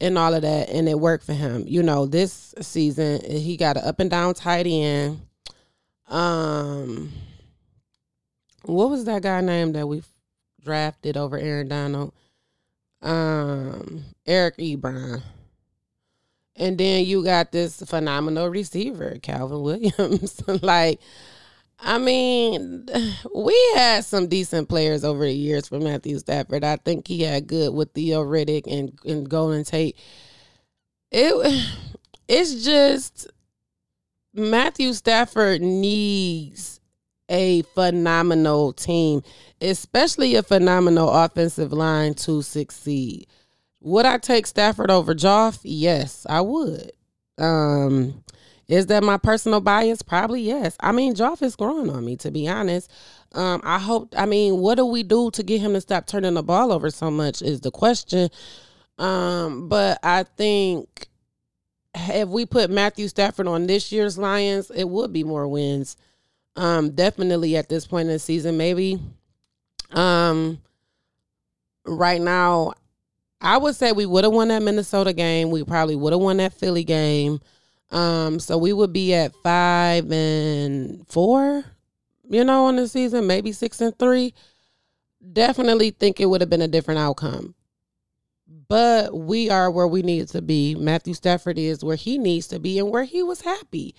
and 0.00 0.16
all 0.16 0.34
of 0.34 0.42
that 0.42 0.68
and 0.70 0.88
it 0.88 0.98
worked 0.98 1.24
for 1.24 1.34
him. 1.34 1.64
You 1.66 1.82
know 1.82 2.06
this 2.06 2.54
season 2.60 3.20
he 3.24 3.56
got 3.56 3.76
an 3.76 3.84
up 3.84 4.00
and 4.00 4.10
down 4.10 4.34
tight 4.34 4.66
end. 4.66 5.20
Um 6.08 7.12
what 8.64 8.90
was 8.90 9.04
that 9.04 9.22
guy 9.22 9.40
name 9.40 9.72
that 9.72 9.86
we 9.86 10.02
drafted 10.62 11.16
over 11.16 11.38
aaron 11.38 11.68
donald? 11.68 12.12
Um 13.02 14.04
eric 14.26 14.56
ebron 14.58 15.22
and 16.58 16.76
then 16.76 17.04
you 17.06 17.24
got 17.24 17.52
this 17.52 17.80
phenomenal 17.82 18.48
receiver, 18.48 19.18
Calvin 19.22 19.62
Williams. 19.62 20.42
like, 20.62 21.00
I 21.78 21.98
mean, 21.98 22.88
we 23.34 23.72
had 23.76 24.04
some 24.04 24.26
decent 24.26 24.68
players 24.68 25.04
over 25.04 25.24
the 25.24 25.32
years 25.32 25.68
for 25.68 25.78
Matthew 25.78 26.18
Stafford. 26.18 26.64
I 26.64 26.76
think 26.76 27.06
he 27.06 27.22
had 27.22 27.46
good 27.46 27.72
with 27.72 27.92
Theo 27.92 28.24
Riddick 28.24 28.66
and, 28.66 28.98
and 29.04 29.28
Golden 29.28 29.64
Tate. 29.64 29.96
It 31.10 31.66
it's 32.28 32.64
just 32.64 33.28
Matthew 34.34 34.92
Stafford 34.92 35.62
needs 35.62 36.80
a 37.28 37.62
phenomenal 37.74 38.72
team, 38.72 39.22
especially 39.60 40.34
a 40.34 40.42
phenomenal 40.42 41.10
offensive 41.10 41.72
line 41.72 42.14
to 42.14 42.42
succeed. 42.42 43.26
Would 43.80 44.06
I 44.06 44.18
take 44.18 44.46
Stafford 44.46 44.90
over 44.90 45.14
Goff? 45.14 45.60
Yes, 45.62 46.26
I 46.28 46.40
would. 46.40 46.92
Um, 47.38 48.24
is 48.66 48.86
that 48.86 49.02
my 49.02 49.16
personal 49.16 49.60
bias? 49.60 50.02
Probably 50.02 50.42
yes. 50.42 50.76
I 50.80 50.92
mean, 50.92 51.14
Goff 51.14 51.42
is 51.42 51.56
growing 51.56 51.88
on 51.88 52.04
me, 52.04 52.16
to 52.16 52.30
be 52.30 52.48
honest. 52.48 52.90
Um, 53.32 53.60
I 53.64 53.78
hope. 53.78 54.14
I 54.16 54.26
mean, 54.26 54.58
what 54.58 54.76
do 54.76 54.86
we 54.86 55.02
do 55.02 55.30
to 55.30 55.42
get 55.42 55.60
him 55.60 55.72
to 55.72 55.80
stop 55.80 56.06
turning 56.06 56.34
the 56.34 56.42
ball 56.42 56.72
over 56.72 56.90
so 56.90 57.10
much? 57.10 57.40
Is 57.40 57.60
the 57.60 57.70
question. 57.70 58.30
Um, 58.98 59.68
but 59.68 59.98
I 60.02 60.24
think 60.24 61.08
if 61.94 62.28
we 62.28 62.46
put 62.46 62.70
Matthew 62.70 63.08
Stafford 63.08 63.46
on 63.46 63.66
this 63.66 63.92
year's 63.92 64.18
Lions, 64.18 64.70
it 64.74 64.88
would 64.88 65.12
be 65.12 65.24
more 65.24 65.46
wins. 65.48 65.96
Um, 66.56 66.90
definitely 66.90 67.56
at 67.56 67.68
this 67.68 67.86
point 67.86 68.08
in 68.08 68.14
the 68.14 68.18
season, 68.18 68.56
maybe. 68.56 68.98
Um, 69.92 70.60
right 71.86 72.20
now, 72.20 72.74
I 73.40 73.56
would 73.56 73.76
say 73.76 73.92
we 73.92 74.06
would 74.06 74.24
have 74.24 74.32
won 74.32 74.48
that 74.48 74.62
Minnesota 74.62 75.12
game. 75.12 75.50
We 75.50 75.64
probably 75.64 75.96
would 75.96 76.12
have 76.12 76.20
won 76.20 76.38
that 76.38 76.54
Philly 76.54 76.84
game. 76.84 77.40
Um, 77.90 78.40
so 78.40 78.58
we 78.58 78.72
would 78.72 78.92
be 78.92 79.14
at 79.14 79.34
five 79.42 80.10
and 80.12 81.06
four, 81.08 81.64
you 82.28 82.44
know, 82.44 82.66
on 82.66 82.76
the 82.76 82.88
season, 82.88 83.26
maybe 83.26 83.52
six 83.52 83.80
and 83.80 83.98
three. 83.98 84.34
definitely 85.32 85.90
think 85.90 86.20
it 86.20 86.26
would 86.26 86.40
have 86.40 86.50
been 86.50 86.62
a 86.62 86.68
different 86.68 87.00
outcome. 87.00 87.54
But 88.68 89.16
we 89.16 89.50
are 89.50 89.70
where 89.70 89.86
we 89.86 90.02
need 90.02 90.28
to 90.28 90.42
be. 90.42 90.74
Matthew 90.74 91.14
Stafford 91.14 91.58
is 91.58 91.84
where 91.84 91.96
he 91.96 92.18
needs 92.18 92.46
to 92.48 92.58
be 92.58 92.78
and 92.78 92.90
where 92.90 93.04
he 93.04 93.22
was 93.22 93.42
happy. 93.42 93.94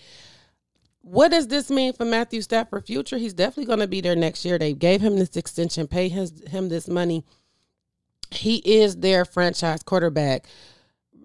What 1.02 1.32
does 1.32 1.48
this 1.48 1.72
mean 1.72 1.94
for 1.94 2.06
Matthew 2.06 2.42
Stafford 2.42 2.86
future? 2.86 3.18
He's 3.18 3.34
definitely 3.34 3.66
going 3.66 3.80
to 3.80 3.88
be 3.88 4.02
there 4.02 4.16
next 4.16 4.46
year. 4.46 4.60
They 4.60 4.74
gave 4.74 5.02
him 5.02 5.18
this 5.18 5.36
extension, 5.36 5.88
pay 5.88 6.10
his, 6.10 6.44
him 6.48 6.70
this 6.70 6.88
money. 6.88 7.26
He 8.32 8.58
is 8.58 8.98
their 8.98 9.26
franchise 9.26 9.84
quarterback. 9.84 10.46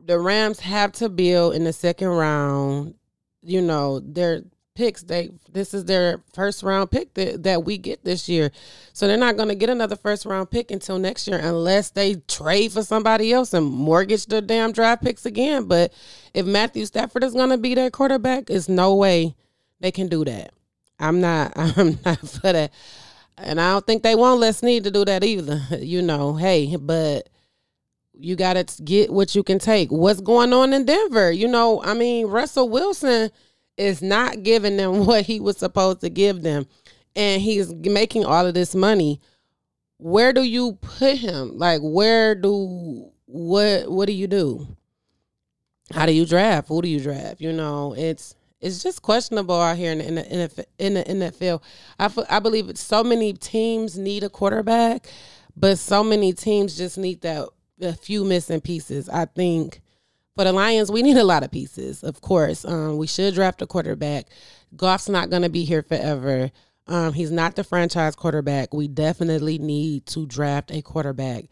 The 0.06 0.18
Rams 0.18 0.60
have 0.60 0.92
to 0.92 1.08
build 1.08 1.54
in 1.54 1.64
the 1.64 1.72
second 1.72 2.08
round. 2.08 2.94
You 3.42 3.60
know, 3.60 4.00
they're 4.00 4.42
picks. 4.74 5.02
They 5.02 5.30
this 5.52 5.72
is 5.72 5.84
their 5.84 6.20
first 6.32 6.62
round 6.62 6.90
pick 6.90 7.14
that, 7.14 7.42
that 7.44 7.64
we 7.64 7.78
get 7.78 8.04
this 8.04 8.28
year. 8.28 8.50
So 8.92 9.06
they're 9.06 9.16
not 9.16 9.36
going 9.36 9.48
to 9.48 9.54
get 9.54 9.70
another 9.70 9.96
first 9.96 10.26
round 10.26 10.50
pick 10.50 10.70
until 10.70 10.98
next 10.98 11.26
year 11.28 11.38
unless 11.38 11.90
they 11.90 12.16
trade 12.28 12.72
for 12.72 12.82
somebody 12.82 13.32
else 13.32 13.54
and 13.54 13.66
mortgage 13.66 14.26
their 14.26 14.40
damn 14.40 14.72
draft 14.72 15.02
picks 15.02 15.26
again. 15.26 15.64
But 15.64 15.92
if 16.32 16.46
Matthew 16.46 16.86
Stafford 16.86 17.24
is 17.24 17.34
going 17.34 17.50
to 17.50 17.58
be 17.58 17.74
their 17.74 17.90
quarterback, 17.90 18.46
there's 18.46 18.68
no 18.68 18.94
way 18.94 19.36
they 19.80 19.90
can 19.90 20.08
do 20.08 20.24
that. 20.24 20.52
I'm 20.98 21.20
not 21.20 21.52
I'm 21.56 21.98
not 22.04 22.20
for 22.20 22.52
that. 22.52 22.72
And 23.37 23.61
I 23.61 23.73
don't 23.73 23.87
think 23.87 24.03
they 24.03 24.14
want 24.14 24.40
Les 24.40 24.59
Snead 24.59 24.85
to 24.85 24.90
do 24.90 25.05
that 25.05 25.25
either. 25.25 25.61
You 25.81 26.03
know, 26.03 26.35
hey, 26.35 26.77
but 26.77 27.29
you 28.18 28.37
got 28.37 28.55
to 28.55 28.83
get 28.83 29.12
what 29.12 29.35
you 29.35 29.42
can 29.42 29.59
take. 29.59 29.90
What's 29.90 30.20
going 30.20 30.53
on 30.53 30.73
in 30.73 30.85
Denver? 30.85 31.33
You 31.33 31.49
know, 31.49 31.83
I 31.83 31.94
mean, 31.94 32.27
Russell 32.27 32.68
Wilson 32.68 33.31
is 33.77 34.03
not 34.03 34.42
giving 34.42 34.77
them 34.77 35.07
what 35.07 35.25
he 35.25 35.40
was 35.40 35.57
supposed 35.57 36.01
to 36.03 36.11
give 36.11 36.42
them. 36.42 36.66
And 37.16 37.40
he's 37.40 37.73
making 37.73 38.25
all 38.25 38.47
of 38.47 38.55
this 38.55 38.75
money. 38.75 39.20
Where 39.99 40.33
do 40.33 40.42
you 40.42 40.79
put 40.81 41.18
him? 41.18 41.57
Like 41.57 41.81
where 41.81 42.35
do 42.35 43.11
what 43.27 43.90
what 43.90 44.07
do 44.07 44.12
you 44.12 44.27
do? 44.27 44.77
How 45.92 46.07
do 46.07 46.12
you 46.12 46.27
draft? 46.27 46.68
Who 46.68 46.83
do 46.83 46.88
you 46.88 46.99
draft? 46.99 47.40
You 47.40 47.53
know, 47.53 47.94
it's 47.97 48.35
it's 48.64 48.83
just 48.83 49.03
questionable 49.03 49.61
out 49.61 49.77
here 49.77 49.92
in 49.92 49.98
the, 49.98 50.33
in 50.33 50.38
the, 50.38 50.66
in 50.79 50.94
the, 50.94 51.05
NFL. 51.05 51.62
I, 51.98 52.11
I 52.31 52.38
believe 52.40 52.77
so 52.79 53.05
many 53.05 53.35
teams 53.35 53.98
need 53.98 54.24
a 54.24 54.31
quarterback, 54.31 55.07
but 55.55 55.79
so 55.79 56.03
many 56.03 56.33
teams 56.33 56.77
just 56.77 56.96
need 56.96 57.20
that 57.20 57.46
a 57.83 57.92
few 57.92 58.24
missing 58.24 58.62
pieces. 58.62 59.09
I 59.11 59.27
think 59.27 59.83
for 60.35 60.44
the 60.44 60.53
Lions, 60.53 60.90
we 60.90 61.03
need 61.03 61.18
a 61.18 61.24
lot 61.24 61.42
of 61.42 61.50
pieces, 61.50 62.03
of 62.03 62.22
course. 62.22 62.64
Um, 62.64 62.96
we 62.96 63.07
should 63.07 63.35
draft 63.35 63.61
a 63.61 63.66
quarterback. 63.66 64.29
Goff's 64.74 65.11
not 65.11 65.29
going 65.29 65.42
to 65.42 65.50
be 65.50 65.64
here 65.64 65.83
forever. 65.83 66.50
Um, 66.87 67.12
he's 67.12 67.31
not 67.31 67.57
the 67.57 67.64
franchise 67.64 68.16
quarterback. 68.16 68.72
We 68.72 68.88
definitely 68.88 69.59
need 69.59 70.07
to 70.07 70.24
draft 70.24 70.70
a 70.70 70.81
quarterback. 70.81 71.44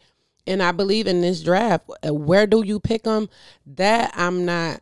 And 0.45 0.61
I 0.61 0.71
believe 0.71 1.07
in 1.07 1.21
this 1.21 1.41
draft, 1.43 1.89
where 2.03 2.47
do 2.47 2.63
you 2.65 2.79
pick 2.79 3.03
them? 3.03 3.29
That 3.65 4.11
I'm 4.15 4.45
not 4.45 4.81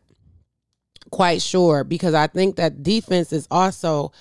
quite 1.12 1.42
sure 1.42 1.84
because 1.84 2.14
I 2.14 2.28
think 2.28 2.56
that 2.56 2.84
defense 2.84 3.32
is 3.32 3.48
also 3.52 4.12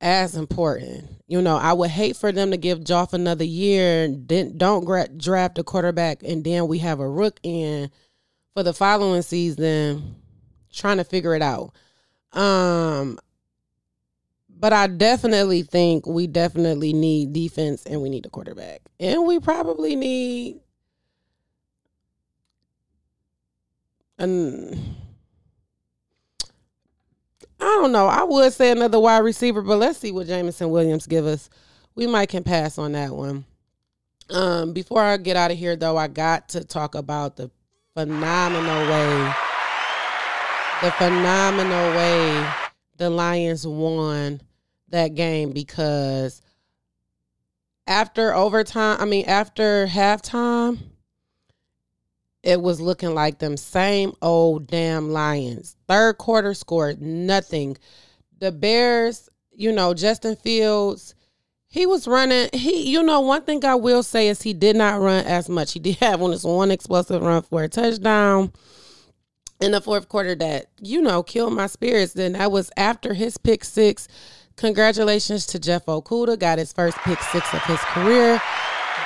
as 0.00 0.36
important. 0.36 1.08
You 1.26 1.40
know, 1.40 1.56
I 1.56 1.72
would 1.72 1.90
hate 1.90 2.16
for 2.16 2.30
them 2.30 2.50
to 2.50 2.56
give 2.56 2.84
Goff 2.84 3.12
another 3.14 3.44
year, 3.44 4.08
then 4.08 4.58
don't 4.58 4.84
gra- 4.84 5.08
draft 5.08 5.58
a 5.58 5.64
quarterback, 5.64 6.22
and 6.22 6.44
then 6.44 6.68
we 6.68 6.78
have 6.80 7.00
a 7.00 7.08
rook 7.08 7.40
in 7.42 7.90
for 8.52 8.62
the 8.62 8.74
following 8.74 9.22
season 9.22 10.16
trying 10.72 10.98
to 10.98 11.04
figure 11.04 11.34
it 11.34 11.42
out. 11.42 11.72
Um 12.32 13.18
but 14.56 14.72
I 14.72 14.86
definitely 14.86 15.62
think 15.62 16.06
we 16.06 16.26
definitely 16.26 16.92
need 16.92 17.32
defense 17.32 17.84
and 17.84 18.00
we 18.00 18.08
need 18.08 18.24
a 18.24 18.30
quarterback. 18.30 18.80
And 18.98 19.26
we 19.26 19.38
probably 19.38 19.94
need 19.94 20.60
an 24.18 24.96
I 27.64 27.78
don't 27.80 27.92
know. 27.92 28.06
I 28.06 28.24
would 28.24 28.52
say 28.52 28.70
another 28.70 29.00
wide 29.00 29.18
receiver, 29.24 29.62
but 29.62 29.78
let's 29.78 29.98
see 29.98 30.12
what 30.12 30.26
Jameson 30.26 30.68
Williams 30.68 31.06
give 31.06 31.24
us. 31.24 31.48
We 31.94 32.06
might 32.06 32.28
can 32.28 32.44
pass 32.44 32.76
on 32.76 32.92
that 32.92 33.12
one. 33.12 33.46
Um, 34.28 34.74
before 34.74 35.00
I 35.00 35.16
get 35.16 35.36
out 35.36 35.50
of 35.50 35.56
here 35.56 35.74
though, 35.74 35.96
I 35.96 36.08
got 36.08 36.50
to 36.50 36.62
talk 36.62 36.94
about 36.94 37.36
the 37.36 37.50
phenomenal 37.94 38.90
way, 38.90 39.32
the 40.82 40.90
phenomenal 40.92 41.96
way 41.96 42.46
the 42.98 43.08
Lions 43.08 43.66
won 43.66 44.42
that 44.88 45.14
game 45.14 45.52
because 45.52 46.42
after 47.86 48.34
overtime, 48.34 48.98
I 49.00 49.06
mean, 49.06 49.24
after 49.24 49.86
halftime, 49.86 50.80
it 52.44 52.60
was 52.60 52.80
looking 52.80 53.14
like 53.14 53.38
them 53.38 53.56
same 53.56 54.12
old 54.22 54.66
damn 54.66 55.10
Lions. 55.10 55.76
Third 55.88 56.18
quarter 56.18 56.54
scored 56.54 57.00
nothing. 57.00 57.76
The 58.38 58.52
Bears, 58.52 59.28
you 59.52 59.72
know, 59.72 59.94
Justin 59.94 60.36
Fields 60.36 61.14
he 61.74 61.86
was 61.86 62.06
running. 62.06 62.48
He, 62.52 62.88
you 62.88 63.02
know, 63.02 63.18
one 63.20 63.42
thing 63.42 63.64
I 63.64 63.74
will 63.74 64.04
say 64.04 64.28
is 64.28 64.40
he 64.40 64.54
did 64.54 64.76
not 64.76 65.00
run 65.00 65.24
as 65.24 65.48
much. 65.48 65.72
He 65.72 65.80
did 65.80 65.96
have 65.96 66.20
one, 66.20 66.30
this 66.30 66.44
one 66.44 66.70
explosive 66.70 67.20
run 67.20 67.42
for 67.42 67.64
a 67.64 67.68
touchdown 67.68 68.52
in 69.60 69.72
the 69.72 69.80
fourth 69.80 70.08
quarter 70.08 70.36
that 70.36 70.66
you 70.80 71.02
know 71.02 71.24
killed 71.24 71.52
my 71.52 71.66
spirits. 71.66 72.12
Then 72.12 72.34
that 72.34 72.52
was 72.52 72.70
after 72.76 73.12
his 73.12 73.36
pick 73.38 73.64
six. 73.64 74.06
Congratulations 74.54 75.46
to 75.46 75.58
Jeff 75.58 75.86
Okudah, 75.86 76.38
got 76.38 76.58
his 76.58 76.72
first 76.72 76.96
pick 76.98 77.18
six 77.20 77.52
of 77.52 77.60
his 77.64 77.80
career, 77.80 78.40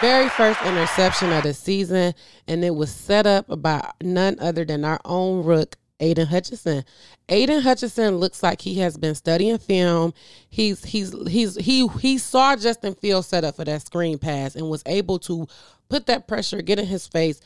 very 0.01 0.29
first 0.31 0.61
interception 0.63 1.33
of 1.33 1.43
the 1.43 1.55
season, 1.55 2.15
and 2.47 2.65
it 2.65 2.75
was 2.75 2.91
set 2.91 3.27
up 3.27 3.47
by 3.61 3.91
none 4.03 4.37
other 4.41 4.65
than 4.65 4.85
our 4.85 5.01
own 5.05 5.45
rook 5.45 5.77
Aidan 6.01 6.27
Hutchinson. 6.27 6.85
Aidan 7.29 7.63
Hutchinson 7.63 8.17
looks 8.17 8.43
like 8.43 8.61
he 8.61 8.77
has 8.77 8.97
been 8.97 9.15
studying 9.15 9.59
film. 9.59 10.15
He's 10.49 10.85
he's 10.85 11.15
he's 11.29 11.57
he 11.57 11.89
he 12.01 12.19
saw 12.19 12.57
Justin 12.57 12.95
Fields 12.95 13.27
set 13.27 13.45
up 13.45 13.57
for 13.57 13.65
that 13.65 13.83
screen 13.83 14.19
pass 14.19 14.55
and 14.55 14.71
was 14.71 14.83
able 14.87 15.19
to 15.21 15.47
put 15.89 16.07
that 16.07 16.29
pressure, 16.29 16.63
get 16.63 16.79
in 16.79 16.87
his 16.87 17.07
face, 17.07 17.41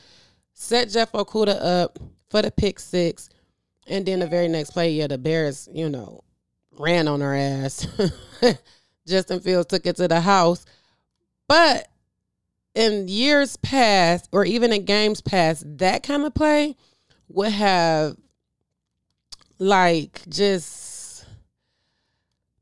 set 0.53 0.91
Jeff 0.91 1.13
Okudah 1.13 1.83
up 1.83 1.99
for 2.31 2.43
the 2.43 2.51
pick 2.51 2.79
six, 2.79 3.31
and 3.87 4.05
then 4.05 4.21
the 4.21 4.27
very 4.27 4.49
next 4.49 4.71
play, 4.71 4.93
yeah, 4.93 5.07
the 5.07 5.19
Bears, 5.19 5.69
you 5.73 5.89
know, 5.89 6.23
ran 6.79 7.09
on 7.09 7.23
our 7.23 7.35
ass. 7.35 7.87
Justin 9.07 9.41
Fields 9.41 9.67
took 9.67 9.87
it 9.87 9.97
to 9.97 10.07
the 10.07 10.21
house, 10.21 10.65
but 11.49 11.89
in 12.75 13.09
years 13.09 13.57
past, 13.57 14.29
or 14.33 14.45
even 14.45 14.73
in 14.73 14.85
games 14.85 15.21
past, 15.21 15.65
that 15.79 16.03
kind 16.03 16.25
of 16.25 16.35
play 16.35 16.77
would 17.29 17.53
have 17.53 18.17
like 19.59 20.23
just 20.29 21.27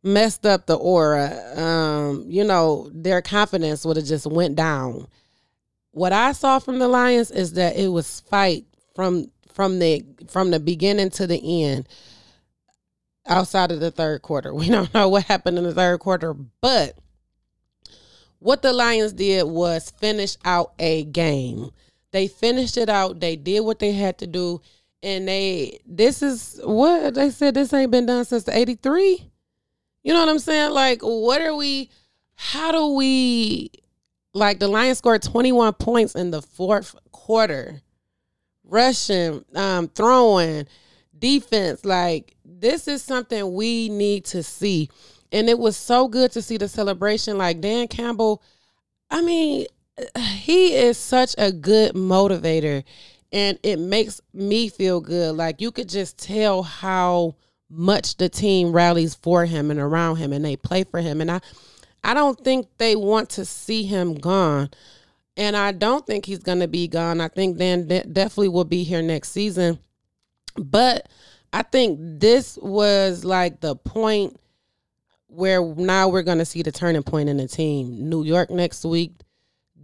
messed 0.02 0.46
up 0.46 0.66
the 0.66 0.76
aura. 0.76 1.58
Um, 1.58 2.24
you 2.28 2.44
know, 2.44 2.90
their 2.92 3.22
confidence 3.22 3.84
would 3.84 3.96
have 3.96 4.06
just 4.06 4.26
went 4.26 4.56
down. 4.56 5.06
What 5.92 6.12
I 6.12 6.32
saw 6.32 6.58
from 6.58 6.78
the 6.78 6.88
Lions 6.88 7.30
is 7.30 7.54
that 7.54 7.76
it 7.76 7.88
was 7.88 8.20
fight 8.20 8.64
from 8.94 9.30
from 9.52 9.78
the 9.78 10.04
from 10.28 10.50
the 10.50 10.60
beginning 10.60 11.10
to 11.10 11.26
the 11.26 11.64
end. 11.64 11.88
Outside 13.26 13.70
of 13.70 13.80
the 13.80 13.90
third 13.90 14.22
quarter, 14.22 14.54
we 14.54 14.68
don't 14.68 14.92
know 14.94 15.08
what 15.08 15.24
happened 15.24 15.58
in 15.58 15.64
the 15.64 15.74
third 15.74 16.00
quarter, 16.00 16.34
but 16.34 16.96
what 18.40 18.62
the 18.62 18.72
Lions 18.72 19.12
did 19.12 19.44
was 19.44 19.90
finish 19.90 20.36
out 20.44 20.72
a 20.78 21.04
game. 21.04 21.70
They 22.10 22.26
finished 22.26 22.76
it 22.76 22.88
out. 22.88 23.20
They 23.20 23.36
did 23.36 23.60
what 23.60 23.78
they 23.78 23.92
had 23.92 24.18
to 24.18 24.26
do. 24.26 24.60
And 25.02 25.28
they 25.28 25.80
this 25.86 26.22
is 26.22 26.60
what 26.62 27.14
they 27.14 27.30
said 27.30 27.54
this 27.54 27.72
ain't 27.72 27.90
been 27.90 28.04
done 28.06 28.24
since 28.26 28.44
the 28.44 28.56
83 28.56 29.30
you 30.02 30.12
know 30.12 30.20
what 30.20 30.28
i'm 30.28 30.38
saying? 30.38 30.72
Like 30.72 31.00
what 31.00 31.40
are 31.40 31.54
we 31.54 31.90
how 32.34 32.72
do 32.72 32.94
we 32.94 33.70
like 34.34 34.58
the 34.58 34.68
lions 34.68 34.98
scored 34.98 35.22
21 35.22 35.74
points 35.74 36.14
in 36.14 36.30
the 36.30 36.42
fourth 36.42 36.94
quarter. 37.12 37.80
Rushing 38.64 39.42
um 39.54 39.88
throwing 39.88 40.66
defense. 41.18 41.84
Like 41.86 42.36
this 42.44 42.86
is 42.86 43.02
something 43.02 43.54
we 43.54 43.88
need 43.88 44.26
to 44.26 44.42
see 44.42 44.90
and 45.32 45.48
it 45.48 45.58
was 45.58 45.76
so 45.76 46.08
good 46.08 46.32
to 46.32 46.42
see 46.42 46.56
the 46.56 46.68
celebration 46.68 47.38
like 47.38 47.60
dan 47.60 47.86
campbell 47.88 48.42
i 49.10 49.20
mean 49.22 49.66
he 50.18 50.74
is 50.74 50.96
such 50.98 51.34
a 51.38 51.52
good 51.52 51.94
motivator 51.94 52.84
and 53.32 53.58
it 53.62 53.78
makes 53.78 54.20
me 54.32 54.68
feel 54.68 55.00
good. 55.00 55.36
Like 55.36 55.60
you 55.60 55.70
could 55.70 55.88
just 55.88 56.18
tell 56.18 56.62
how 56.62 57.36
much 57.68 58.16
the 58.16 58.28
team 58.28 58.72
rallies 58.72 59.14
for 59.14 59.46
him 59.46 59.70
and 59.70 59.78
around 59.78 60.16
him 60.16 60.32
and 60.32 60.44
they 60.44 60.56
play 60.56 60.84
for 60.84 61.00
him 61.00 61.20
and 61.20 61.30
I 61.30 61.40
I 62.02 62.14
don't 62.14 62.42
think 62.42 62.66
they 62.78 62.96
want 62.96 63.28
to 63.30 63.44
see 63.44 63.82
him 63.82 64.14
gone. 64.14 64.70
And 65.36 65.54
I 65.54 65.72
don't 65.72 66.06
think 66.06 66.24
he's 66.24 66.38
going 66.38 66.60
to 66.60 66.68
be 66.68 66.88
gone. 66.88 67.20
I 67.20 67.28
think 67.28 67.58
Dan 67.58 67.88
de- 67.88 68.04
definitely 68.04 68.48
will 68.48 68.64
be 68.64 68.84
here 68.84 69.02
next 69.02 69.32
season. 69.32 69.78
But 70.56 71.08
I 71.52 71.62
think 71.62 71.98
this 72.00 72.58
was 72.60 73.22
like 73.22 73.60
the 73.60 73.76
point 73.76 74.40
where 75.30 75.62
now 75.62 76.08
we're 76.08 76.22
going 76.22 76.38
to 76.38 76.44
see 76.44 76.62
the 76.62 76.72
turning 76.72 77.02
point 77.02 77.28
in 77.28 77.36
the 77.36 77.48
team. 77.48 78.08
New 78.08 78.24
York 78.24 78.50
next 78.50 78.84
week, 78.84 79.12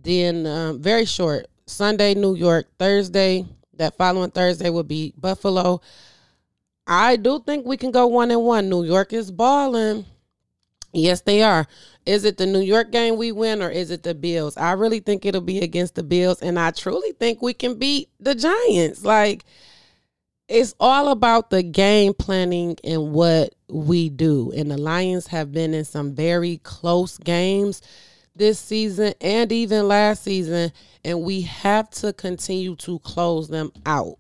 then 0.03 0.47
um, 0.47 0.81
very 0.81 1.05
short 1.05 1.47
Sunday, 1.67 2.15
New 2.15 2.35
York, 2.35 2.67
Thursday. 2.79 3.45
That 3.75 3.97
following 3.97 4.31
Thursday 4.31 4.71
will 4.71 4.85
be 4.85 5.13
Buffalo. 5.19 5.83
I 6.87 7.17
do 7.17 7.41
think 7.41 7.67
we 7.67 7.77
can 7.77 7.91
go 7.91 8.07
one 8.07 8.31
and 8.31 8.43
one. 8.43 8.69
New 8.69 8.85
York 8.85 9.13
is 9.13 9.31
balling. 9.31 10.07
Yes, 10.93 11.21
they 11.21 11.43
are. 11.43 11.67
Is 12.07 12.25
it 12.25 12.39
the 12.39 12.47
New 12.47 12.61
York 12.61 12.91
game 12.91 13.17
we 13.17 13.33
win 13.33 13.61
or 13.61 13.69
is 13.69 13.91
it 13.91 14.03
the 14.03 14.15
Bills? 14.15 14.57
I 14.57 14.73
really 14.73 15.01
think 15.01 15.27
it'll 15.27 15.41
be 15.41 15.59
against 15.61 15.97
the 15.97 16.03
Bills, 16.03 16.41
and 16.41 16.59
I 16.59 16.71
truly 16.71 17.13
think 17.13 17.43
we 17.43 17.53
can 17.53 17.79
beat 17.79 18.09
the 18.19 18.35
Giants. 18.35 19.05
Like, 19.05 19.45
it's 20.49 20.75
all 20.79 21.09
about 21.09 21.51
the 21.51 21.63
game 21.63 22.15
planning 22.15 22.77
and 22.85 23.13
what 23.13 23.55
we 23.69 24.09
do. 24.09 24.53
And 24.57 24.71
the 24.71 24.79
Lions 24.79 25.27
have 25.29 25.53
been 25.53 25.75
in 25.75 25.85
some 25.85 26.15
very 26.15 26.59
close 26.59 27.19
games 27.19 27.83
this 28.35 28.59
season 28.59 29.15
and 29.21 29.51
even 29.51 29.89
last 29.89 30.23
season, 30.23 30.73
and 31.05 31.23
we 31.23 31.41
have 31.43 31.91
to 31.91 32.13
continue 32.13 32.77
to 32.77 32.99
close 33.01 33.49
them 33.49 33.73
out. 33.87 34.19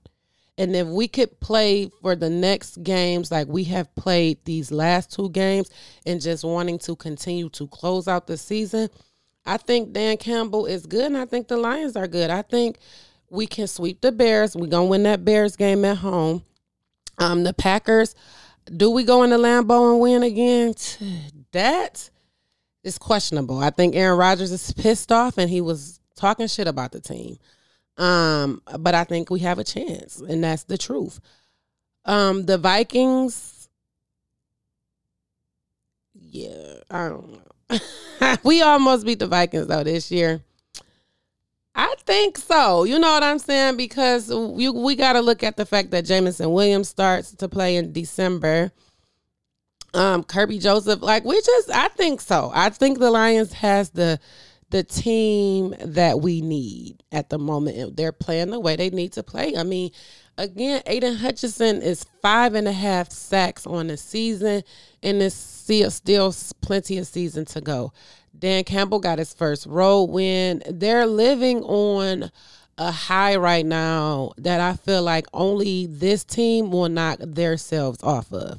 And 0.58 0.74
if 0.74 0.86
we 0.86 1.06
could 1.06 1.38
play 1.40 1.90
for 2.00 2.16
the 2.16 2.30
next 2.30 2.82
games 2.82 3.30
like 3.30 3.46
we 3.46 3.64
have 3.64 3.94
played 3.94 4.38
these 4.46 4.72
last 4.72 5.12
two 5.12 5.28
games 5.30 5.70
and 6.06 6.20
just 6.20 6.44
wanting 6.44 6.78
to 6.80 6.96
continue 6.96 7.50
to 7.50 7.68
close 7.68 8.08
out 8.08 8.26
the 8.26 8.38
season, 8.38 8.88
I 9.44 9.58
think 9.58 9.92
Dan 9.92 10.16
Campbell 10.16 10.64
is 10.64 10.86
good 10.86 11.04
and 11.04 11.16
I 11.18 11.26
think 11.26 11.48
the 11.48 11.58
Lions 11.58 11.94
are 11.94 12.08
good. 12.08 12.30
I 12.30 12.40
think 12.40 12.78
we 13.30 13.46
can 13.46 13.66
sweep 13.66 14.00
the 14.00 14.12
Bears. 14.12 14.54
We're 14.54 14.66
going 14.66 14.86
to 14.86 14.90
win 14.90 15.02
that 15.04 15.24
Bears 15.24 15.56
game 15.56 15.84
at 15.84 15.98
home. 15.98 16.44
Um, 17.18 17.44
the 17.44 17.52
Packers, 17.54 18.14
do 18.74 18.90
we 18.90 19.04
go 19.04 19.22
into 19.22 19.36
Lambeau 19.36 19.92
and 19.92 20.00
win 20.00 20.22
again? 20.22 20.74
That 21.52 22.10
is 22.84 22.98
questionable. 22.98 23.58
I 23.58 23.70
think 23.70 23.94
Aaron 23.96 24.18
Rodgers 24.18 24.52
is 24.52 24.72
pissed 24.72 25.10
off 25.10 25.38
and 25.38 25.48
he 25.48 25.60
was 25.60 26.00
talking 26.16 26.46
shit 26.46 26.68
about 26.68 26.92
the 26.92 27.00
team. 27.00 27.38
Um, 27.96 28.62
but 28.78 28.94
I 28.94 29.04
think 29.04 29.30
we 29.30 29.40
have 29.40 29.58
a 29.58 29.64
chance, 29.64 30.20
and 30.20 30.44
that's 30.44 30.64
the 30.64 30.76
truth. 30.76 31.18
Um, 32.04 32.44
the 32.44 32.58
Vikings, 32.58 33.68
yeah, 36.14 36.74
I 36.90 37.08
don't 37.08 37.32
know. 37.70 37.78
we 38.44 38.60
almost 38.60 39.06
beat 39.06 39.18
the 39.18 39.26
Vikings 39.26 39.66
though 39.66 39.82
this 39.82 40.10
year. 40.10 40.42
Think 42.06 42.38
so. 42.38 42.84
You 42.84 43.00
know 43.00 43.10
what 43.10 43.24
I'm 43.24 43.40
saying? 43.40 43.76
Because 43.76 44.32
we 44.32 44.68
we 44.68 44.94
got 44.94 45.14
to 45.14 45.20
look 45.20 45.42
at 45.42 45.56
the 45.56 45.66
fact 45.66 45.90
that 45.90 46.04
Jameson 46.04 46.52
Williams 46.52 46.88
starts 46.88 47.32
to 47.32 47.48
play 47.48 47.76
in 47.76 47.92
December. 47.92 48.70
Um, 49.92 50.22
Kerby 50.22 50.60
Joseph, 50.60 51.02
like 51.02 51.24
we 51.24 51.40
just, 51.40 51.70
I 51.70 51.88
think 51.88 52.20
so. 52.20 52.52
I 52.54 52.70
think 52.70 52.98
the 52.98 53.10
Lions 53.10 53.52
has 53.54 53.90
the 53.90 54.20
the 54.70 54.84
team 54.84 55.74
that 55.80 56.20
we 56.20 56.40
need 56.40 57.02
at 57.12 57.28
the 57.28 57.38
moment. 57.38 57.96
They're 57.96 58.12
playing 58.12 58.50
the 58.50 58.60
way 58.60 58.76
they 58.76 58.90
need 58.90 59.12
to 59.14 59.22
play. 59.22 59.56
I 59.56 59.62
mean, 59.62 59.90
again, 60.38 60.82
Aidan 60.86 61.16
Hutchinson 61.16 61.82
is 61.82 62.04
five 62.22 62.54
and 62.54 62.68
a 62.68 62.72
half 62.72 63.10
sacks 63.10 63.66
on 63.66 63.88
the 63.88 63.96
season, 63.96 64.62
and 65.02 65.20
there's 65.20 65.34
still 65.34 66.34
plenty 66.60 66.98
of 66.98 67.06
season 67.06 67.44
to 67.46 67.60
go. 67.60 67.92
Dan 68.38 68.64
Campbell 68.64 68.98
got 68.98 69.18
his 69.18 69.32
first 69.32 69.66
road 69.66 70.04
win. 70.04 70.62
They're 70.68 71.06
living 71.06 71.62
on 71.62 72.30
a 72.78 72.90
high 72.90 73.36
right 73.36 73.64
now 73.64 74.32
that 74.38 74.60
I 74.60 74.74
feel 74.74 75.02
like 75.02 75.26
only 75.32 75.86
this 75.86 76.24
team 76.24 76.70
will 76.70 76.88
knock 76.88 77.18
themselves 77.20 78.02
off 78.02 78.32
of. 78.32 78.58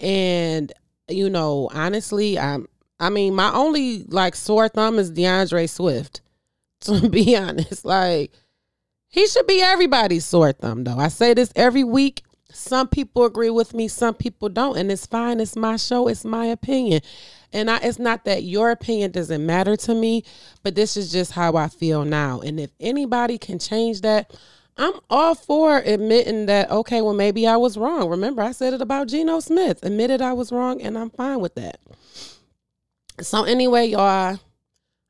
And 0.00 0.72
you 1.08 1.28
know, 1.28 1.68
honestly, 1.72 2.38
I'm 2.38 2.68
I 2.98 3.10
mean, 3.10 3.34
my 3.34 3.52
only 3.52 4.04
like 4.04 4.34
sore 4.34 4.68
thumb 4.68 4.98
is 4.98 5.10
D'Andre 5.10 5.66
Swift. 5.66 6.20
To 6.84 7.10
be 7.10 7.36
honest, 7.36 7.84
like 7.84 8.32
he 9.10 9.26
should 9.26 9.46
be 9.46 9.60
everybody's 9.60 10.24
sore 10.24 10.52
thumb, 10.52 10.84
though. 10.84 10.96
I 10.96 11.08
say 11.08 11.34
this 11.34 11.52
every 11.56 11.84
week. 11.84 12.22
Some 12.52 12.88
people 12.88 13.24
agree 13.24 13.50
with 13.50 13.74
me, 13.74 13.88
some 13.88 14.14
people 14.14 14.48
don't, 14.48 14.76
and 14.76 14.90
it's 14.90 15.06
fine. 15.06 15.40
It's 15.40 15.56
my 15.56 15.76
show. 15.76 16.08
It's 16.08 16.24
my 16.24 16.46
opinion, 16.46 17.00
and 17.52 17.70
I, 17.70 17.78
it's 17.78 17.98
not 17.98 18.24
that 18.24 18.42
your 18.44 18.70
opinion 18.70 19.12
doesn't 19.12 19.44
matter 19.44 19.76
to 19.76 19.94
me, 19.94 20.24
but 20.62 20.74
this 20.74 20.96
is 20.96 21.12
just 21.12 21.32
how 21.32 21.56
I 21.56 21.68
feel 21.68 22.04
now. 22.04 22.40
And 22.40 22.60
if 22.60 22.70
anybody 22.80 23.38
can 23.38 23.58
change 23.58 24.00
that, 24.02 24.32
I'm 24.76 24.94
all 25.08 25.34
for 25.34 25.78
admitting 25.78 26.46
that. 26.46 26.70
Okay, 26.70 27.02
well 27.02 27.14
maybe 27.14 27.46
I 27.46 27.56
was 27.56 27.76
wrong. 27.76 28.08
Remember, 28.08 28.42
I 28.42 28.52
said 28.52 28.72
it 28.72 28.80
about 28.80 29.08
Geno 29.08 29.40
Smith. 29.40 29.82
Admitted 29.82 30.22
I 30.22 30.32
was 30.32 30.52
wrong, 30.52 30.80
and 30.80 30.96
I'm 30.96 31.10
fine 31.10 31.40
with 31.40 31.54
that. 31.56 31.80
So 33.20 33.44
anyway, 33.44 33.86
y'all, 33.86 34.38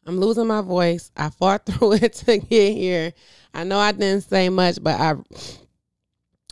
I'm 0.07 0.19
losing 0.19 0.47
my 0.47 0.61
voice. 0.61 1.13
I 1.17 1.31
fought 1.31 1.67
through 1.67 1.95
it 1.95 2.15
to 2.15 2.39
get 2.39 2.73
here. 2.73 3.13
I 3.55 3.65
know 3.65 3.79
I 3.79 3.93
didn't 3.93 4.23
say 4.23 4.49
much, 4.49 4.83
but 4.83 5.01
I 5.01 5.15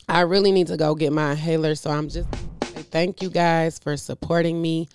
I 0.08 0.22
really 0.22 0.52
need 0.52 0.68
to 0.68 0.76
go 0.76 0.94
get 0.94 1.12
my 1.12 1.32
inhaler. 1.32 1.74
So 1.74 1.90
I'm 1.90 2.08
just 2.08 2.28
thank 2.90 3.22
you 3.22 3.30
guys 3.30 3.78
for 3.78 3.96
supporting 3.96 4.60
me. 4.60 4.88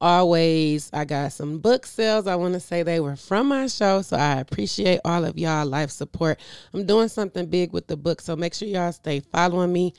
Always, 0.00 0.90
I 0.92 1.04
got 1.04 1.32
some 1.32 1.58
book 1.58 1.84
sales. 1.84 2.28
I 2.28 2.36
want 2.36 2.54
to 2.54 2.60
say 2.60 2.84
they 2.84 3.00
were 3.00 3.16
from 3.16 3.48
my 3.48 3.66
show, 3.66 4.02
so 4.02 4.16
I 4.16 4.38
appreciate 4.38 5.00
all 5.04 5.24
of 5.24 5.36
y'all 5.36 5.66
life 5.66 5.90
support. 5.90 6.38
I'm 6.72 6.86
doing 6.86 7.08
something 7.08 7.46
big 7.46 7.72
with 7.72 7.88
the 7.88 7.96
book, 7.96 8.20
so 8.20 8.36
make 8.36 8.54
sure 8.54 8.68
y'all 8.68 8.92
stay 8.92 9.18
following 9.18 9.72
me 9.72 9.94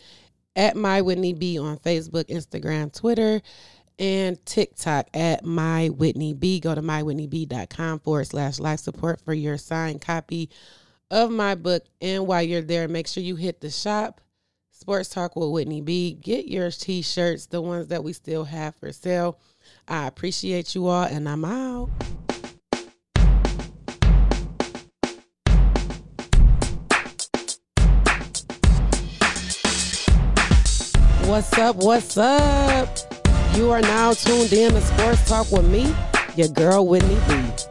at 0.56 0.78
my 0.78 1.02
Whitney 1.02 1.34
B 1.34 1.60
on 1.60 1.78
Facebook, 1.80 2.26
Instagram, 2.28 2.94
Twitter 2.98 3.42
and 4.00 4.44
TikTok 4.46 5.10
at 5.14 5.44
My 5.44 5.90
Whitney 5.90 6.34
B. 6.34 6.60
Go 6.60 6.74
to 6.74 6.82
mywhitneyb.com 6.82 8.00
forward 8.00 8.28
slash 8.28 8.60
life 8.60 8.80
support 8.80 9.20
for 9.22 9.34
your 9.34 9.58
signed 9.58 10.02
copy 10.02 10.50
of 11.12 11.30
my 11.30 11.56
book. 11.56 11.84
And 12.02 12.26
while 12.26 12.42
you're 12.42 12.62
there, 12.62 12.88
make 12.88 13.08
sure 13.08 13.22
you 13.22 13.36
hit 13.36 13.60
the 13.60 13.70
shop, 13.70 14.22
Sports 14.90 15.10
Talk 15.10 15.36
with 15.36 15.52
Whitney 15.52 15.82
B. 15.82 16.14
Get 16.14 16.48
your 16.48 16.72
t 16.72 17.04
shirts, 17.04 17.46
the 17.46 17.62
ones 17.62 17.90
that 17.90 18.04
we 18.04 18.12
still 18.12 18.44
have 18.46 18.76
for 18.78 18.92
sale. 18.92 19.38
I 19.88 20.08
appreciate 20.08 20.74
you 20.74 20.88
all, 20.88 21.04
and 21.04 21.30
I'm 21.30 21.46
out. 21.46 21.90
What's 31.28 31.56
up? 31.60 31.76
What's 31.76 32.18
up? 32.18 32.90
You 33.54 33.70
are 33.70 33.82
now 33.82 34.14
tuned 34.14 34.52
in 34.54 34.72
to 34.72 34.82
Sports 34.82 35.30
Talk 35.30 35.52
with 35.52 35.70
me, 35.70 35.94
your 36.36 36.48
girl 36.48 36.88
Whitney 36.88 37.20
B. 37.28 37.69